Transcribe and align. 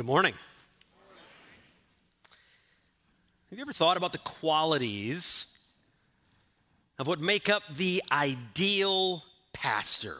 Good 0.00 0.06
morning. 0.06 0.32
Have 3.50 3.58
you 3.58 3.60
ever 3.60 3.70
thought 3.74 3.98
about 3.98 4.12
the 4.12 4.18
qualities 4.18 5.54
of 6.98 7.06
what 7.06 7.20
make 7.20 7.50
up 7.50 7.62
the 7.76 8.02
ideal 8.10 9.22
pastor? 9.52 10.16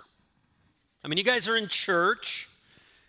I 1.02 1.08
mean, 1.08 1.16
you 1.16 1.24
guys 1.24 1.48
are 1.48 1.56
in 1.56 1.66
church. 1.66 2.50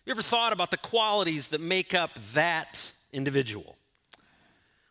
You 0.06 0.12
ever 0.12 0.22
thought 0.22 0.54
about 0.54 0.72
the 0.72 0.78
qualities 0.78 1.50
that 1.50 1.60
make 1.60 1.94
up 1.94 2.12
that 2.32 2.94
individual? 3.12 3.76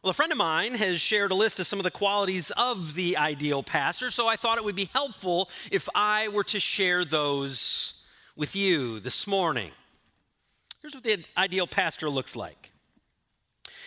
Well, 0.02 0.10
a 0.10 0.12
friend 0.12 0.32
of 0.32 0.36
mine 0.36 0.74
has 0.74 1.00
shared 1.00 1.30
a 1.30 1.34
list 1.34 1.60
of 1.60 1.66
some 1.66 1.78
of 1.78 1.84
the 1.84 1.90
qualities 1.90 2.52
of 2.58 2.92
the 2.92 3.16
ideal 3.16 3.62
pastor, 3.62 4.10
so 4.10 4.28
I 4.28 4.36
thought 4.36 4.58
it 4.58 4.64
would 4.64 4.76
be 4.76 4.90
helpful 4.92 5.48
if 5.72 5.88
I 5.94 6.28
were 6.28 6.44
to 6.44 6.60
share 6.60 7.06
those 7.06 8.04
with 8.36 8.54
you 8.54 9.00
this 9.00 9.26
morning. 9.26 9.70
Here's 10.80 10.94
what 10.94 11.04
the 11.04 11.24
ideal 11.36 11.66
pastor 11.66 12.08
looks 12.08 12.34
like 12.34 12.72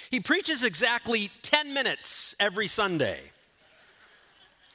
he 0.10 0.20
preaches 0.20 0.64
exactly 0.64 1.32
10 1.42 1.74
minutes 1.74 2.36
every 2.40 2.68
Sunday, 2.68 3.20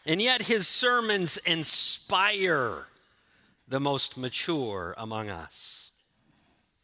and 0.04 0.20
yet 0.20 0.42
his 0.42 0.66
sermons 0.66 1.36
inspire 1.38 2.86
the 3.68 3.78
most 3.78 4.18
mature 4.18 4.96
among 4.98 5.30
us. 5.30 5.92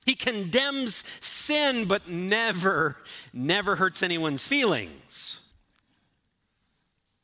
He 0.06 0.14
condemns 0.14 1.02
sin, 1.20 1.86
but 1.86 2.08
never, 2.08 2.96
never 3.32 3.74
hurts 3.74 4.05
anyone's 4.05 4.46
feelings. 4.46 5.40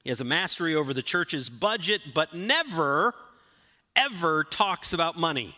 He 0.02 0.08
has 0.08 0.20
a 0.20 0.24
mastery 0.24 0.74
over 0.74 0.92
the 0.92 1.02
church's 1.02 1.48
budget, 1.48 2.00
but 2.12 2.34
never, 2.34 3.14
ever 3.94 4.44
talks 4.44 4.92
about 4.92 5.16
money. 5.16 5.54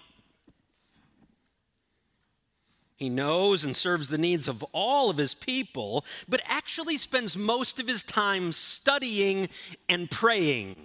He 3.03 3.09
knows 3.09 3.65
and 3.65 3.77
serves 3.77 4.11
the 4.11 4.17
needs 4.17 4.47
of 4.47 4.63
all 4.71 5.11
of 5.11 5.17
his 5.17 5.35
people, 5.35 6.05
but 6.29 6.41
actually 6.47 6.97
spends 6.97 7.37
most 7.37 7.81
of 7.81 7.89
his 7.89 8.05
time 8.05 8.53
studying 8.53 9.49
and 9.89 10.09
praying. 10.09 10.77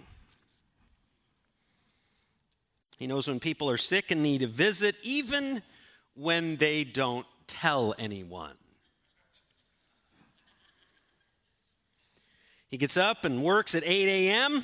He 2.97 3.05
knows 3.05 3.27
when 3.27 3.39
people 3.39 3.69
are 3.69 3.77
sick 3.77 4.09
and 4.09 4.23
need 4.23 4.41
a 4.41 4.47
visit, 4.47 4.95
even 5.03 5.61
when 6.15 6.55
they 6.55 6.83
don't 6.83 7.27
tell 7.45 7.93
anyone. 7.99 8.55
He 12.71 12.77
gets 12.77 12.97
up 12.97 13.25
and 13.25 13.43
works 13.43 13.75
at 13.75 13.83
8 13.85 14.07
a.m 14.07 14.63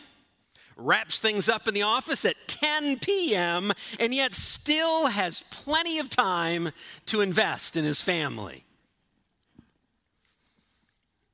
wraps 0.75 1.19
things 1.19 1.49
up 1.49 1.67
in 1.67 1.73
the 1.73 1.81
office 1.81 2.25
at 2.25 2.35
10 2.47 2.99
p.m., 2.99 3.71
and 3.99 4.13
yet 4.13 4.33
still 4.33 5.07
has 5.07 5.43
plenty 5.51 5.99
of 5.99 6.09
time 6.09 6.71
to 7.07 7.21
invest 7.21 7.75
in 7.75 7.83
his 7.83 8.01
family. 8.01 8.63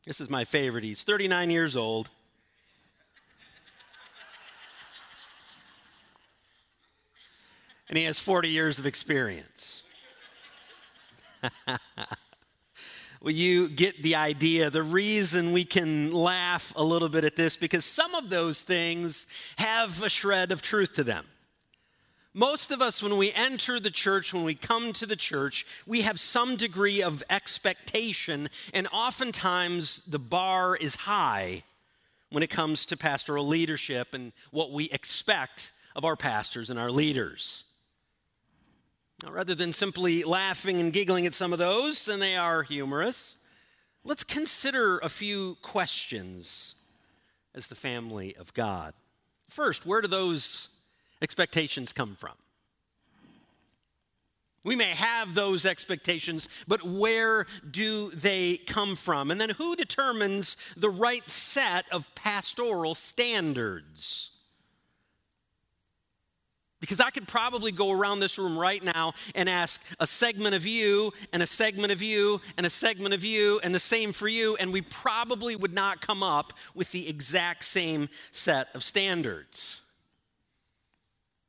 This 0.06 0.22
is 0.22 0.30
my 0.30 0.44
favorite. 0.44 0.84
He's 0.84 1.04
39 1.04 1.50
years 1.52 1.76
old. 1.76 2.10
And 7.90 7.98
he 7.98 8.04
has 8.06 8.20
40 8.20 8.50
years 8.50 8.80
of 8.80 8.86
experience. 8.86 9.84
Well, 13.22 13.34
you 13.34 13.68
get 13.68 14.02
the 14.02 14.16
idea. 14.16 14.70
The 14.70 14.84
reason 14.84 15.52
we 15.52 15.66
can 15.66 16.12
laugh 16.14 16.72
a 16.78 16.84
little 16.84 17.10
bit 17.10 17.26
at 17.26 17.36
this 17.36 17.58
because 17.58 17.84
some 17.84 18.16
of 18.16 18.30
those 18.30 18.62
things 18.62 19.28
have 19.58 20.02
a 20.02 20.10
shred 20.10 20.54
of 20.54 20.62
truth 20.62 20.94
to 20.94 21.04
them. 21.04 21.26
Most 22.34 22.72
of 22.72 22.82
us, 22.82 23.04
when 23.04 23.18
we 23.18 23.34
enter 23.34 23.80
the 23.80 23.92
church, 23.92 24.34
when 24.34 24.46
we 24.46 24.56
come 24.56 24.94
to 24.94 25.06
the 25.06 25.18
church, 25.18 25.66
we 25.86 26.02
have 26.04 26.20
some 26.20 26.56
degree 26.56 27.02
of 27.02 27.24
expectation, 27.30 28.50
and 28.74 28.88
oftentimes 28.94 30.02
the 30.08 30.20
bar 30.20 30.78
is 30.78 30.96
high 30.96 31.64
when 32.30 32.44
it 32.44 32.50
comes 32.50 32.86
to 32.86 32.96
pastoral 32.96 33.48
leadership 33.48 34.14
and 34.14 34.32
what 34.52 34.72
we 34.72 34.90
expect 34.92 35.72
of 35.96 36.06
our 36.06 36.16
pastors 36.16 36.70
and 36.70 36.80
our 36.80 36.92
leaders. 36.92 37.66
Now, 39.24 39.32
rather 39.32 39.54
than 39.54 39.74
simply 39.74 40.24
laughing 40.24 40.80
and 40.80 40.94
giggling 40.94 41.26
at 41.26 41.34
some 41.34 41.52
of 41.52 41.60
those, 41.60 42.08
and 42.08 42.22
they 42.22 42.38
are 42.38 42.64
humorous, 42.64 43.36
let's 44.06 44.24
consider 44.24 44.98
a 45.00 45.10
few 45.10 45.58
questions 45.62 46.76
as 47.54 47.68
the 47.68 47.76
family 47.76 48.36
of 48.38 48.54
God. 48.54 48.94
First, 49.50 49.86
where 49.86 50.02
do 50.02 50.08
those 50.08 50.70
expectations 51.22 51.92
come 51.92 52.16
from? 52.16 52.36
We 54.64 54.76
may 54.76 54.92
have 54.92 55.34
those 55.34 55.66
expectations, 55.66 56.48
but 56.68 56.84
where 56.84 57.46
do 57.70 58.12
they 58.12 58.58
come 58.58 58.96
from? 58.96 59.32
And 59.32 59.42
then 59.42 59.50
who 59.52 59.76
determines 59.76 60.56
the 60.78 60.90
right 60.90 61.28
set 61.28 61.86
of 61.92 62.14
pastoral 62.16 62.96
standards? 62.96 64.32
Because 66.80 67.02
I 67.02 67.10
could 67.10 67.28
probably 67.28 67.74
go 67.74 67.92
around 67.92 68.22
this 68.22 68.38
room 68.38 68.58
right 68.58 68.82
now 68.82 69.14
and 69.36 69.50
ask 69.50 69.82
a 70.00 70.08
segment 70.08 70.56
of 70.56 70.66
you, 70.66 71.12
and 71.34 71.44
a 71.44 71.48
segment 71.48 71.92
of 71.92 72.02
you, 72.02 72.40
and 72.58 72.66
a 72.66 72.70
segment 72.70 73.14
of 73.14 73.24
you, 73.24 73.60
and 73.64 73.76
the 73.76 73.80
same 73.80 74.14
for 74.14 74.30
you, 74.30 74.56
and 74.58 74.72
we 74.72 74.82
probably 74.82 75.58
would 75.58 75.74
not 75.74 76.00
come 76.00 76.24
up 76.24 76.54
with 76.74 76.92
the 76.92 77.10
exact 77.10 77.64
same 77.64 78.08
set 78.32 78.74
of 78.74 78.84
standards. 78.84 79.82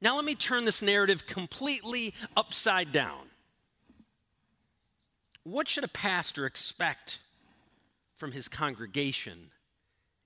Now, 0.02 0.16
let 0.16 0.24
me 0.24 0.34
turn 0.34 0.64
this 0.64 0.82
narrative 0.82 1.26
completely 1.26 2.14
upside 2.36 2.91
down. 2.91 3.26
What 5.44 5.68
should 5.68 5.84
a 5.84 5.88
pastor 5.88 6.44
expect 6.47 7.20
from 8.16 8.32
his 8.32 8.48
congregation 8.48 9.50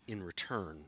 in 0.07 0.23
return? 0.23 0.85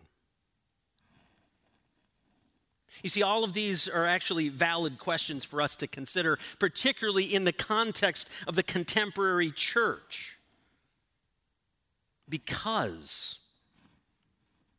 You 3.02 3.08
see, 3.08 3.22
all 3.22 3.44
of 3.44 3.52
these 3.52 3.88
are 3.88 4.04
actually 4.04 4.48
valid 4.48 4.98
questions 4.98 5.44
for 5.44 5.60
us 5.60 5.76
to 5.76 5.86
consider, 5.86 6.38
particularly 6.58 7.34
in 7.34 7.44
the 7.44 7.52
context 7.52 8.28
of 8.46 8.56
the 8.56 8.62
contemporary 8.62 9.50
church, 9.50 10.38
because 12.28 13.38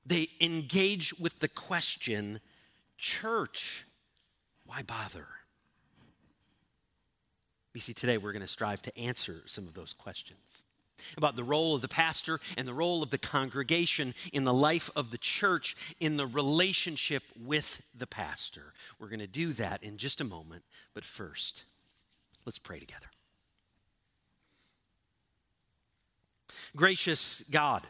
they 0.05 0.29
engage 0.41 1.17
with 1.19 1.39
the 1.39 1.47
question 1.47 2.39
church, 2.97 3.85
why 4.65 4.81
bother? 4.81 5.27
You 7.73 7.81
see, 7.81 7.93
today 7.93 8.17
we're 8.17 8.31
going 8.31 8.41
to 8.41 8.47
strive 8.47 8.81
to 8.83 8.97
answer 8.97 9.43
some 9.45 9.67
of 9.67 9.73
those 9.75 9.93
questions 9.93 10.63
about 11.17 11.35
the 11.35 11.43
role 11.43 11.75
of 11.75 11.81
the 11.81 11.87
pastor 11.87 12.39
and 12.57 12.67
the 12.67 12.73
role 12.73 13.03
of 13.03 13.09
the 13.09 13.17
congregation 13.17 14.13
in 14.33 14.43
the 14.43 14.53
life 14.53 14.89
of 14.95 15.11
the 15.11 15.17
church 15.17 15.75
in 15.99 16.17
the 16.17 16.27
relationship 16.27 17.23
with 17.39 17.81
the 17.95 18.07
pastor. 18.07 18.73
We're 18.99 19.09
going 19.09 19.19
to 19.19 19.27
do 19.27 19.53
that 19.53 19.83
in 19.83 19.97
just 19.97 20.21
a 20.21 20.25
moment, 20.25 20.63
but 20.93 21.03
first, 21.05 21.65
let's 22.45 22.59
pray 22.59 22.79
together. 22.79 23.07
Gracious 26.75 27.43
God, 27.49 27.83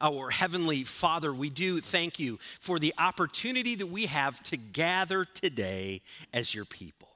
our 0.00 0.30
Heavenly 0.30 0.84
Father, 0.84 1.32
we 1.32 1.50
do 1.50 1.80
thank 1.80 2.18
you 2.18 2.38
for 2.58 2.78
the 2.78 2.94
opportunity 2.98 3.74
that 3.74 3.86
we 3.86 4.06
have 4.06 4.42
to 4.44 4.56
gather 4.56 5.24
today 5.24 6.00
as 6.32 6.54
your 6.54 6.64
people 6.64 7.09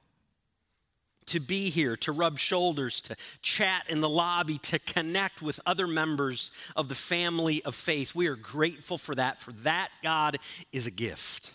to 1.27 1.39
be 1.39 1.69
here, 1.69 1.95
to 1.97 2.11
rub 2.11 2.37
shoulders, 2.37 3.01
to 3.01 3.15
chat 3.41 3.85
in 3.89 4.01
the 4.01 4.09
lobby, 4.09 4.57
to 4.59 4.79
connect 4.79 5.41
with 5.41 5.59
other 5.65 5.87
members 5.87 6.51
of 6.75 6.87
the 6.87 6.95
family 6.95 7.63
of 7.63 7.75
faith. 7.75 8.13
We 8.15 8.27
are 8.27 8.35
grateful 8.35 8.97
for 8.97 9.15
that, 9.15 9.41
for 9.41 9.51
that, 9.63 9.89
God, 10.03 10.37
is 10.71 10.87
a 10.87 10.91
gift. 10.91 11.53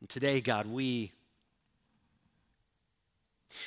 And 0.00 0.08
today, 0.08 0.40
God, 0.40 0.66
we 0.66 1.12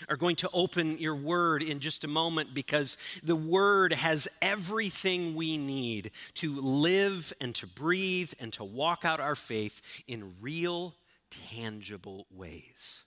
are 0.09 0.15
going 0.15 0.35
to 0.37 0.49
open 0.53 0.97
your 0.97 1.15
word 1.15 1.63
in 1.63 1.79
just 1.79 2.03
a 2.03 2.07
moment 2.07 2.53
because 2.53 2.97
the 3.23 3.35
word 3.35 3.93
has 3.93 4.27
everything 4.41 5.35
we 5.35 5.57
need 5.57 6.11
to 6.35 6.53
live 6.53 7.33
and 7.41 7.53
to 7.55 7.67
breathe 7.67 8.31
and 8.39 8.53
to 8.53 8.63
walk 8.63 9.05
out 9.05 9.19
our 9.19 9.35
faith 9.35 9.81
in 10.07 10.35
real, 10.39 10.95
tangible 11.29 12.25
ways. 12.31 13.05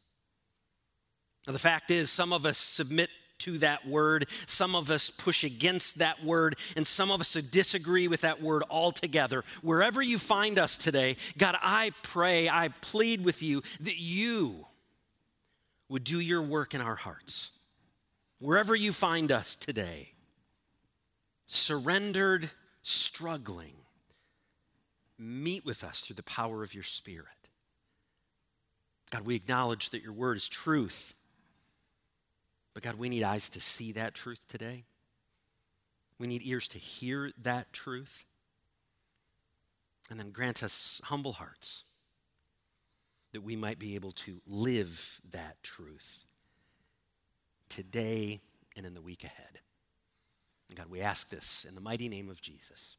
The 1.47 1.59
fact 1.59 1.91
is, 1.91 2.11
some 2.11 2.33
of 2.33 2.47
us 2.47 2.57
submit 2.57 3.11
to 3.41 3.59
that 3.59 3.87
word, 3.87 4.27
some 4.47 4.75
of 4.75 4.91
us 4.91 5.11
push 5.11 5.45
against 5.45 5.99
that 5.99 6.25
word, 6.25 6.57
and 6.77 6.87
some 6.87 7.11
of 7.11 7.21
us 7.21 7.35
disagree 7.35 8.09
with 8.09 8.23
that 8.23 8.41
word 8.41 8.63
altogether. 8.71 9.45
Wherever 9.61 10.01
you 10.01 10.19
find 10.19 10.59
us 10.59 10.77
today, 10.77 11.17
God, 11.37 11.57
I 11.61 11.91
pray, 12.03 12.49
I 12.49 12.69
plead 12.81 13.25
with 13.25 13.43
you 13.43 13.63
that 13.81 13.99
you 13.99 14.67
would 15.89 16.05
do 16.05 16.21
your 16.21 16.43
work 16.43 16.75
in 16.75 16.81
our 16.81 16.95
hearts. 16.95 17.51
Wherever 18.39 18.75
you 18.75 18.93
find 18.93 19.31
us 19.31 19.57
today, 19.57 20.13
surrendered, 21.47 22.51
struggling, 22.83 23.75
meet 25.19 25.65
with 25.65 25.85
us 25.85 26.01
through 26.01 26.17
the 26.17 26.23
power 26.23 26.63
of 26.63 26.75
your 26.75 26.83
Spirit. 26.83 27.27
God, 29.11 29.23
we 29.23 29.37
acknowledge 29.37 29.91
that 29.91 30.03
your 30.03 30.13
word 30.13 30.37
is 30.37 30.49
truth. 30.49 31.15
But 32.75 32.83
God, 32.83 32.97
we 32.97 33.09
need 33.09 33.23
eyes 33.23 33.49
to 33.51 33.61
see 33.61 33.93
that 33.93 34.15
truth 34.15 34.45
today. 34.49 34.85
We 36.19 36.27
need 36.27 36.43
ears 36.45 36.69
to 36.69 36.79
hear 36.79 37.31
that 37.43 37.73
truth. 37.73 38.25
And 40.11 40.19
then 40.19 40.31
grant 40.31 40.63
us 40.63 41.01
humble 41.05 41.33
hearts 41.33 41.85
that 43.33 43.43
we 43.43 43.57
might 43.57 43.79
be 43.79 43.95
able 43.95 44.13
to 44.13 44.41
live 44.47 45.21
that 45.31 45.63
truth 45.63 46.27
today 47.69 48.41
and 48.77 48.85
in 48.85 48.95
the 48.95 49.01
week 49.01 49.25
ahead. 49.25 49.61
And 50.69 50.79
God, 50.79 50.89
we 50.89 51.01
ask 51.01 51.29
this 51.31 51.65
in 51.69 51.75
the 51.75 51.81
mighty 51.81 52.09
name 52.09 52.29
of 52.29 52.41
Jesus. 52.41 52.97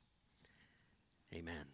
Amen. 1.34 1.66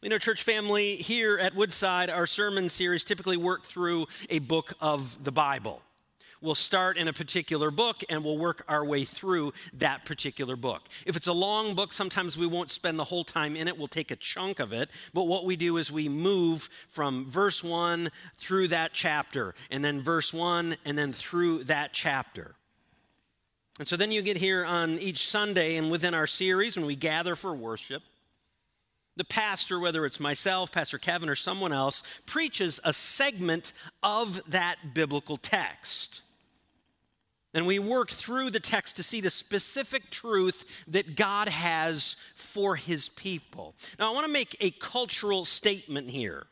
We 0.00 0.08
know, 0.08 0.18
church 0.18 0.42
family, 0.42 0.96
here 0.96 1.38
at 1.38 1.54
Woodside, 1.54 2.10
our 2.10 2.26
sermon 2.26 2.68
series 2.68 3.04
typically 3.04 3.36
work 3.36 3.64
through 3.64 4.06
a 4.30 4.38
book 4.38 4.74
of 4.80 5.22
the 5.24 5.32
Bible. 5.32 5.82
We'll 6.40 6.54
start 6.54 6.96
in 6.96 7.08
a 7.08 7.12
particular 7.12 7.70
book 7.70 8.02
and 8.08 8.22
we'll 8.22 8.38
work 8.38 8.64
our 8.68 8.84
way 8.84 9.04
through 9.04 9.52
that 9.74 10.04
particular 10.04 10.56
book. 10.56 10.82
If 11.06 11.16
it's 11.16 11.26
a 11.26 11.32
long 11.32 11.74
book, 11.74 11.92
sometimes 11.92 12.36
we 12.36 12.46
won't 12.46 12.70
spend 12.70 12.98
the 12.98 13.04
whole 13.04 13.24
time 13.24 13.56
in 13.56 13.68
it. 13.68 13.78
We'll 13.78 13.88
take 13.88 14.10
a 14.10 14.16
chunk 14.16 14.60
of 14.60 14.72
it. 14.72 14.90
But 15.14 15.24
what 15.24 15.44
we 15.44 15.56
do 15.56 15.76
is 15.76 15.90
we 15.90 16.08
move 16.08 16.68
from 16.88 17.26
verse 17.26 17.64
1 17.64 18.10
through 18.36 18.68
that 18.68 18.92
chapter, 18.92 19.54
and 19.70 19.84
then 19.84 20.02
verse 20.02 20.32
1, 20.32 20.76
and 20.84 20.98
then 20.98 21.12
through 21.12 21.64
that 21.64 21.92
chapter. 21.92 22.54
And 23.78 23.86
so 23.86 23.96
then 23.96 24.10
you 24.10 24.22
get 24.22 24.36
here 24.36 24.64
on 24.64 24.98
each 24.98 25.28
Sunday 25.28 25.76
and 25.76 25.90
within 25.90 26.14
our 26.14 26.26
series 26.26 26.76
when 26.76 26.86
we 26.86 26.96
gather 26.96 27.34
for 27.34 27.54
worship. 27.54 28.02
The 29.16 29.24
pastor, 29.24 29.78
whether 29.78 30.04
it's 30.04 30.20
myself, 30.20 30.70
Pastor 30.70 30.98
Kevin, 30.98 31.30
or 31.30 31.34
someone 31.34 31.72
else, 31.72 32.02
preaches 32.26 32.80
a 32.84 32.92
segment 32.92 33.72
of 34.02 34.42
that 34.50 34.76
biblical 34.94 35.38
text. 35.38 36.20
And 37.56 37.66
we 37.66 37.78
work 37.78 38.10
through 38.10 38.50
the 38.50 38.60
text 38.60 38.96
to 38.96 39.02
see 39.02 39.22
the 39.22 39.30
specific 39.30 40.10
truth 40.10 40.66
that 40.88 41.16
God 41.16 41.48
has 41.48 42.16
for 42.34 42.76
his 42.76 43.08
people. 43.08 43.74
Now, 43.98 44.10
I 44.10 44.14
want 44.14 44.26
to 44.26 44.32
make 44.32 44.58
a 44.60 44.72
cultural 44.72 45.46
statement 45.46 46.10
here. 46.10 46.48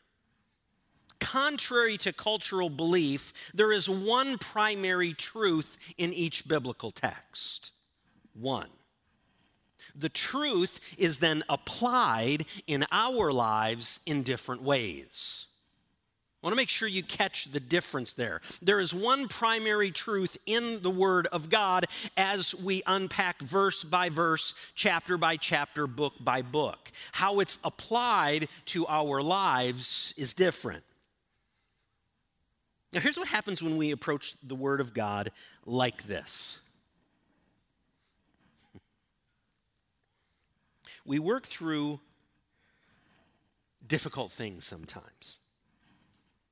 Contrary 1.19 1.99
to 1.99 2.11
cultural 2.11 2.71
belief, 2.71 3.33
there 3.53 3.71
is 3.71 3.87
one 3.87 4.39
primary 4.39 5.13
truth 5.13 5.77
in 5.95 6.11
each 6.11 6.47
biblical 6.47 6.89
text. 6.89 7.71
One. 8.33 8.71
The 9.93 10.09
truth 10.09 10.79
is 10.97 11.19
then 11.19 11.43
applied 11.47 12.45
in 12.65 12.83
our 12.91 13.31
lives 13.31 13.99
in 14.07 14.23
different 14.23 14.63
ways. 14.63 15.45
I 16.45 16.47
want 16.47 16.53
to 16.53 16.57
make 16.57 16.69
sure 16.69 16.87
you 16.87 17.01
catch 17.01 17.45
the 17.45 17.59
difference 17.59 18.13
there. 18.13 18.39
There 18.61 18.79
is 18.79 18.93
one 18.93 19.27
primary 19.27 19.89
truth 19.89 20.37
in 20.45 20.79
the 20.83 20.91
Word 20.91 21.25
of 21.31 21.49
God 21.49 21.87
as 22.17 22.53
we 22.53 22.83
unpack 22.85 23.41
verse 23.41 23.83
by 23.83 24.09
verse, 24.09 24.53
chapter 24.75 25.17
by 25.17 25.37
chapter, 25.37 25.87
book 25.87 26.13
by 26.19 26.43
book. 26.43 26.91
How 27.13 27.39
it's 27.39 27.57
applied 27.63 28.47
to 28.65 28.85
our 28.85 29.23
lives 29.23 30.13
is 30.17 30.35
different. 30.35 30.83
Now, 32.93 32.99
here's 32.99 33.17
what 33.17 33.27
happens 33.27 33.63
when 33.63 33.77
we 33.77 33.89
approach 33.89 34.35
the 34.43 34.53
Word 34.53 34.81
of 34.81 34.93
God 34.93 35.31
like 35.65 36.03
this 36.03 36.59
we 41.07 41.17
work 41.17 41.47
through 41.47 41.99
difficult 43.87 44.31
things 44.31 44.63
sometimes. 44.63 45.39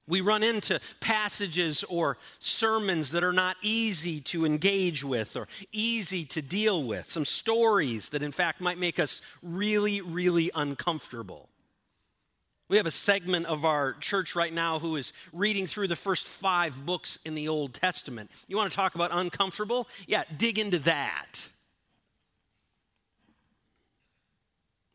We 0.08 0.22
run 0.22 0.44
into 0.44 0.82
passages 1.00 1.84
or 1.86 2.18
sermons 2.40 3.12
that 3.12 3.24
are 3.24 3.34
not 3.34 3.56
easy 3.62 4.20
to 4.22 4.46
engage 4.46 5.04
with 5.04 5.38
or 5.38 5.48
easy 5.72 6.26
to 6.26 6.42
deal 6.42 6.84
with, 6.84 7.10
some 7.10 7.26
stories 7.26 8.10
that, 8.10 8.22
in 8.22 8.34
fact, 8.34 8.60
might 8.60 8.78
make 8.78 9.00
us 9.00 9.22
really, 9.42 10.02
really 10.02 10.52
uncomfortable. 10.54 11.50
We 12.70 12.78
have 12.78 12.86
a 12.86 12.92
segment 12.92 13.46
of 13.46 13.66
our 13.66 13.94
church 13.94 14.36
right 14.36 14.52
now 14.52 14.80
who 14.80 14.96
is 14.96 15.14
reading 15.32 15.68
through 15.68 15.88
the 15.88 15.96
first 15.96 16.28
five 16.28 16.86
books 16.86 17.20
in 17.24 17.36
the 17.36 17.48
Old 17.48 17.74
Testament. 17.74 18.32
You 18.48 18.58
want 18.58 18.72
to 18.72 18.76
talk 18.76 18.96
about 18.96 19.12
uncomfortable? 19.14 19.88
Yeah, 20.08 20.24
dig 20.38 20.58
into 20.60 20.80
that. 20.80 21.50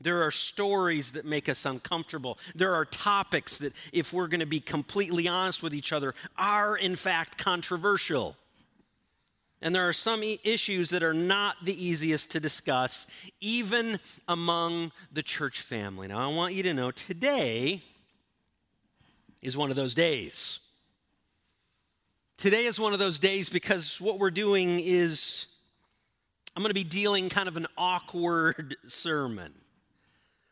There 0.01 0.23
are 0.23 0.31
stories 0.31 1.13
that 1.13 1.25
make 1.25 1.49
us 1.49 1.65
uncomfortable. 1.65 2.39
There 2.55 2.75
are 2.75 2.85
topics 2.85 3.59
that, 3.59 3.73
if 3.93 4.13
we're 4.13 4.29
going 4.29 4.41
to 4.41 4.47
be 4.47 4.61
completely 4.61 5.27
honest 5.27 5.63
with 5.63 5.75
each 5.75 5.93
other, 5.93 6.15
are 6.37 6.77
in 6.77 6.95
fact 6.95 7.39
controversial. 7.39 8.37
And 9.61 9.75
there 9.75 9.89
are 9.89 9.93
some 9.93 10.23
issues 10.45 10.91
that 10.91 11.03
are 11.03 11.15
not 11.15 11.57
the 11.65 11.85
easiest 11.85 12.31
to 12.31 12.41
discuss, 12.41 13.09
even 13.41 13.99
among 14.29 14.93
the 15.13 15.23
church 15.23 15.63
family. 15.63 16.07
Now, 16.07 16.31
I 16.31 16.33
want 16.33 16.55
you 16.55 16.63
to 16.65 16.75
know 16.75 16.93
today 16.93 17.83
is 19.43 19.57
one 19.57 19.71
of 19.71 19.77
those 19.77 19.95
days. 19.95 20.61
Today 22.37 22.67
is 22.67 22.79
one 22.79 22.93
of 22.93 23.01
those 23.01 23.19
days 23.19 23.49
because 23.49 24.01
what 24.01 24.21
we're 24.21 24.31
doing 24.31 24.79
is 24.79 25.47
I'm 26.55 26.63
going 26.63 26.71
to 26.71 26.75
be 26.75 26.85
dealing 26.85 27.29
kind 27.29 27.49
of 27.49 27.57
an 27.57 27.67
awkward 27.77 28.77
sermon. 28.87 29.53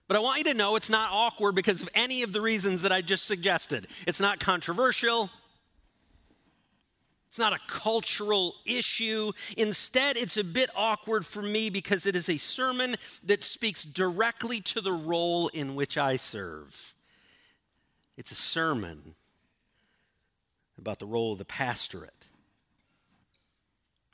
But 0.08 0.17
I 0.17 0.20
want 0.20 0.38
you 0.38 0.44
to 0.44 0.55
know 0.55 0.76
it's 0.76 0.91
not 0.91 1.11
awkward 1.12 1.55
because 1.55 1.82
of 1.82 1.88
any 1.94 2.23
of 2.23 2.32
the 2.32 2.41
reasons 2.41 2.83
that 2.83 2.92
I 2.92 3.02
just 3.02 3.25
suggested. 3.25 3.88
It's 4.07 4.21
not 4.21 4.38
controversial. 4.38 5.30
It's 7.28 7.38
not 7.38 7.52
a 7.52 7.59
cultural 7.69 8.54
issue. 8.64 9.33
Instead, 9.57 10.16
it's 10.16 10.37
a 10.37 10.45
bit 10.45 10.71
awkward 10.76 11.26
for 11.26 11.42
me 11.42 11.71
because 11.71 12.07
it 12.07 12.14
is 12.14 12.28
a 12.28 12.37
sermon 12.37 12.97
that 13.25 13.42
speaks 13.42 13.85
directly 13.85 14.61
to 14.61 14.80
the 14.80 14.92
role 14.92 15.49
in 15.49 15.75
which 15.75 15.99
I 15.99 16.16
serve. 16.16 16.95
It's 18.16 18.30
a 18.30 18.37
sermon 18.37 19.16
about 20.78 20.99
the 20.99 21.07
role 21.07 21.33
of 21.33 21.38
the 21.38 21.45
pastorate. 21.45 22.25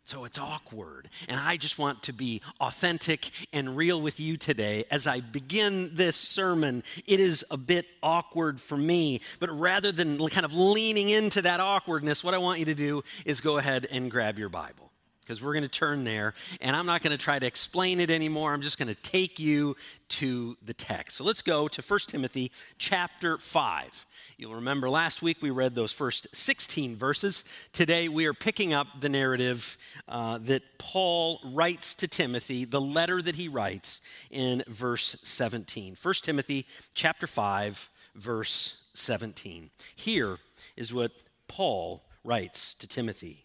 So 0.04 0.24
it's 0.24 0.38
awkward. 0.38 1.08
And 1.28 1.38
I 1.40 1.56
just 1.56 1.78
want 1.78 2.02
to 2.04 2.12
be 2.12 2.42
authentic 2.60 3.30
and 3.52 3.76
real 3.76 4.00
with 4.00 4.20
you 4.20 4.36
today. 4.36 4.84
As 4.90 5.06
I 5.06 5.20
begin 5.20 5.94
this 5.94 6.16
sermon, 6.16 6.82
it 7.06 7.20
is 7.20 7.44
a 7.50 7.56
bit 7.56 7.86
awkward 8.02 8.60
for 8.60 8.76
me. 8.76 9.20
But 9.40 9.50
rather 9.50 9.92
than 9.92 10.18
kind 10.28 10.44
of 10.44 10.54
leaning 10.54 11.08
into 11.08 11.42
that 11.42 11.60
awkwardness, 11.60 12.22
what 12.22 12.34
I 12.34 12.38
want 12.38 12.58
you 12.58 12.66
to 12.66 12.74
do 12.74 13.02
is 13.24 13.40
go 13.40 13.58
ahead 13.58 13.86
and 13.90 14.10
grab 14.10 14.38
your 14.38 14.48
Bible 14.48 14.91
because 15.22 15.42
we're 15.42 15.52
going 15.52 15.62
to 15.62 15.68
turn 15.68 16.04
there 16.04 16.34
and 16.60 16.74
I'm 16.74 16.86
not 16.86 17.02
going 17.02 17.16
to 17.16 17.22
try 17.22 17.38
to 17.38 17.46
explain 17.46 18.00
it 18.00 18.10
anymore. 18.10 18.52
I'm 18.52 18.62
just 18.62 18.78
going 18.78 18.88
to 18.88 19.02
take 19.02 19.38
you 19.38 19.76
to 20.10 20.56
the 20.64 20.74
text. 20.74 21.16
So 21.16 21.24
let's 21.24 21.42
go 21.42 21.68
to 21.68 21.82
1 21.82 22.00
Timothy 22.08 22.50
chapter 22.78 23.38
5. 23.38 24.06
You'll 24.36 24.54
remember 24.54 24.90
last 24.90 25.22
week 25.22 25.38
we 25.40 25.50
read 25.50 25.74
those 25.74 25.92
first 25.92 26.26
16 26.34 26.96
verses. 26.96 27.44
Today 27.72 28.08
we 28.08 28.26
are 28.26 28.34
picking 28.34 28.74
up 28.74 28.88
the 29.00 29.08
narrative 29.08 29.78
uh, 30.08 30.38
that 30.38 30.62
Paul 30.78 31.40
writes 31.44 31.94
to 31.94 32.08
Timothy, 32.08 32.64
the 32.64 32.80
letter 32.80 33.22
that 33.22 33.36
he 33.36 33.48
writes 33.48 34.00
in 34.30 34.62
verse 34.66 35.16
17. 35.22 35.96
1 36.00 36.14
Timothy 36.22 36.66
chapter 36.94 37.26
5, 37.26 37.88
verse 38.14 38.82
17. 38.94 39.70
Here 39.94 40.38
is 40.76 40.92
what 40.92 41.12
Paul 41.48 42.02
writes 42.24 42.74
to 42.74 42.86
Timothy. 42.86 43.44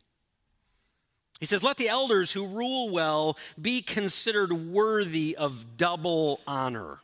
He 1.39 1.45
says, 1.45 1.63
Let 1.63 1.77
the 1.77 1.89
elders 1.89 2.31
who 2.31 2.47
rule 2.47 2.89
well 2.89 3.37
be 3.61 3.81
considered 3.81 4.51
worthy 4.51 5.35
of 5.35 5.77
double 5.77 6.39
honor, 6.47 6.99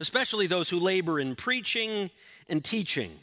especially 0.00 0.46
those 0.46 0.70
who 0.70 0.78
labor 0.78 1.18
in 1.18 1.34
preaching 1.34 2.10
and 2.48 2.64
teaching. 2.64 3.18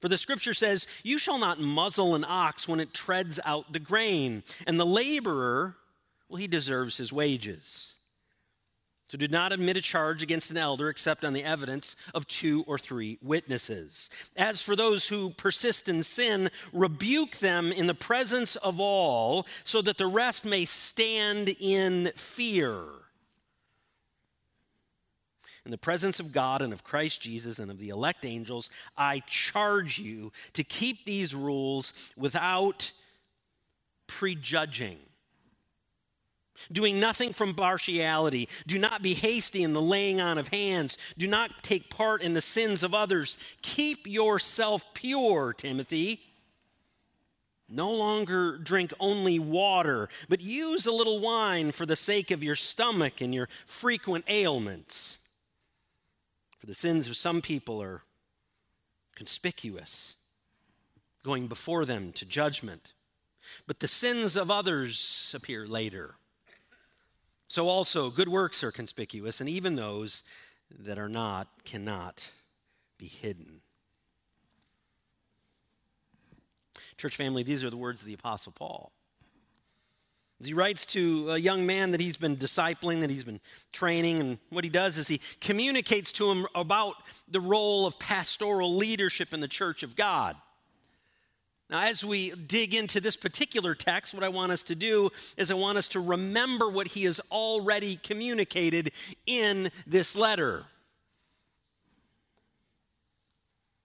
For 0.00 0.08
the 0.08 0.18
scripture 0.18 0.54
says, 0.54 0.86
You 1.02 1.18
shall 1.18 1.38
not 1.38 1.60
muzzle 1.60 2.14
an 2.14 2.24
ox 2.26 2.66
when 2.66 2.80
it 2.80 2.92
treads 2.92 3.38
out 3.44 3.72
the 3.72 3.78
grain, 3.78 4.42
and 4.66 4.78
the 4.78 4.86
laborer, 4.86 5.76
well, 6.28 6.38
he 6.38 6.48
deserves 6.48 6.96
his 6.96 7.12
wages. 7.12 7.94
So 9.12 9.18
do 9.18 9.28
not 9.28 9.52
admit 9.52 9.76
a 9.76 9.82
charge 9.82 10.22
against 10.22 10.50
an 10.50 10.56
elder 10.56 10.88
except 10.88 11.22
on 11.22 11.34
the 11.34 11.44
evidence 11.44 11.96
of 12.14 12.26
two 12.26 12.64
or 12.66 12.78
three 12.78 13.18
witnesses. 13.20 14.08
As 14.38 14.62
for 14.62 14.74
those 14.74 15.08
who 15.08 15.28
persist 15.28 15.86
in 15.86 16.02
sin, 16.02 16.50
rebuke 16.72 17.32
them 17.32 17.72
in 17.72 17.88
the 17.88 17.92
presence 17.92 18.56
of 18.56 18.80
all, 18.80 19.46
so 19.64 19.82
that 19.82 19.98
the 19.98 20.06
rest 20.06 20.46
may 20.46 20.64
stand 20.64 21.54
in 21.60 22.10
fear 22.16 22.84
in 25.66 25.70
the 25.70 25.76
presence 25.76 26.18
of 26.18 26.32
God 26.32 26.62
and 26.62 26.72
of 26.72 26.82
Christ 26.82 27.20
Jesus 27.20 27.58
and 27.58 27.70
of 27.70 27.76
the 27.76 27.90
elect 27.90 28.24
angels, 28.24 28.70
I 28.96 29.20
charge 29.26 29.98
you 29.98 30.32
to 30.54 30.64
keep 30.64 31.04
these 31.04 31.34
rules 31.34 32.14
without 32.16 32.90
prejudging. 34.06 34.98
Doing 36.70 37.00
nothing 37.00 37.32
from 37.32 37.54
partiality. 37.54 38.48
Do 38.66 38.78
not 38.78 39.02
be 39.02 39.14
hasty 39.14 39.62
in 39.62 39.72
the 39.72 39.82
laying 39.82 40.20
on 40.20 40.38
of 40.38 40.48
hands. 40.48 40.98
Do 41.16 41.26
not 41.26 41.62
take 41.62 41.90
part 41.90 42.22
in 42.22 42.34
the 42.34 42.40
sins 42.40 42.82
of 42.82 42.94
others. 42.94 43.36
Keep 43.62 44.06
yourself 44.06 44.82
pure, 44.94 45.54
Timothy. 45.54 46.20
No 47.68 47.90
longer 47.90 48.58
drink 48.58 48.92
only 49.00 49.38
water, 49.38 50.10
but 50.28 50.42
use 50.42 50.84
a 50.84 50.92
little 50.92 51.20
wine 51.20 51.72
for 51.72 51.86
the 51.86 51.96
sake 51.96 52.30
of 52.30 52.44
your 52.44 52.54
stomach 52.54 53.22
and 53.22 53.34
your 53.34 53.48
frequent 53.64 54.26
ailments. 54.28 55.16
For 56.58 56.66
the 56.66 56.74
sins 56.74 57.08
of 57.08 57.16
some 57.16 57.40
people 57.40 57.82
are 57.82 58.02
conspicuous, 59.16 60.16
going 61.24 61.46
before 61.46 61.86
them 61.86 62.12
to 62.12 62.26
judgment, 62.26 62.92
but 63.66 63.80
the 63.80 63.88
sins 63.88 64.36
of 64.36 64.50
others 64.50 65.32
appear 65.34 65.66
later. 65.66 66.16
So 67.52 67.68
also, 67.68 68.08
good 68.08 68.30
works 68.30 68.64
are 68.64 68.72
conspicuous, 68.72 69.42
and 69.42 69.46
even 69.46 69.76
those 69.76 70.22
that 70.84 70.98
are 70.98 71.10
not 71.10 71.48
cannot 71.66 72.30
be 72.96 73.04
hidden. 73.04 73.60
Church 76.96 77.14
family, 77.14 77.42
these 77.42 77.62
are 77.62 77.68
the 77.68 77.76
words 77.76 78.00
of 78.00 78.06
the 78.06 78.14
Apostle 78.14 78.52
Paul. 78.52 78.90
As 80.40 80.46
he 80.46 80.54
writes 80.54 80.86
to 80.86 81.32
a 81.32 81.36
young 81.36 81.66
man 81.66 81.90
that 81.90 82.00
he's 82.00 82.16
been 82.16 82.38
discipling, 82.38 83.02
that 83.02 83.10
he's 83.10 83.24
been 83.24 83.40
training, 83.70 84.20
and 84.20 84.38
what 84.48 84.64
he 84.64 84.70
does 84.70 84.96
is 84.96 85.06
he 85.06 85.20
communicates 85.42 86.10
to 86.12 86.30
him 86.30 86.46
about 86.54 86.94
the 87.28 87.38
role 87.38 87.84
of 87.84 87.98
pastoral 87.98 88.74
leadership 88.74 89.34
in 89.34 89.40
the 89.40 89.46
church 89.46 89.82
of 89.82 89.94
God. 89.94 90.36
Now, 91.72 91.84
as 91.84 92.04
we 92.04 92.32
dig 92.32 92.74
into 92.74 93.00
this 93.00 93.16
particular 93.16 93.74
text, 93.74 94.12
what 94.12 94.22
I 94.22 94.28
want 94.28 94.52
us 94.52 94.62
to 94.64 94.74
do 94.74 95.08
is 95.38 95.50
I 95.50 95.54
want 95.54 95.78
us 95.78 95.88
to 95.88 96.00
remember 96.00 96.68
what 96.68 96.86
he 96.86 97.04
has 97.04 97.18
already 97.30 97.96
communicated 97.96 98.92
in 99.24 99.70
this 99.86 100.14
letter. 100.14 100.66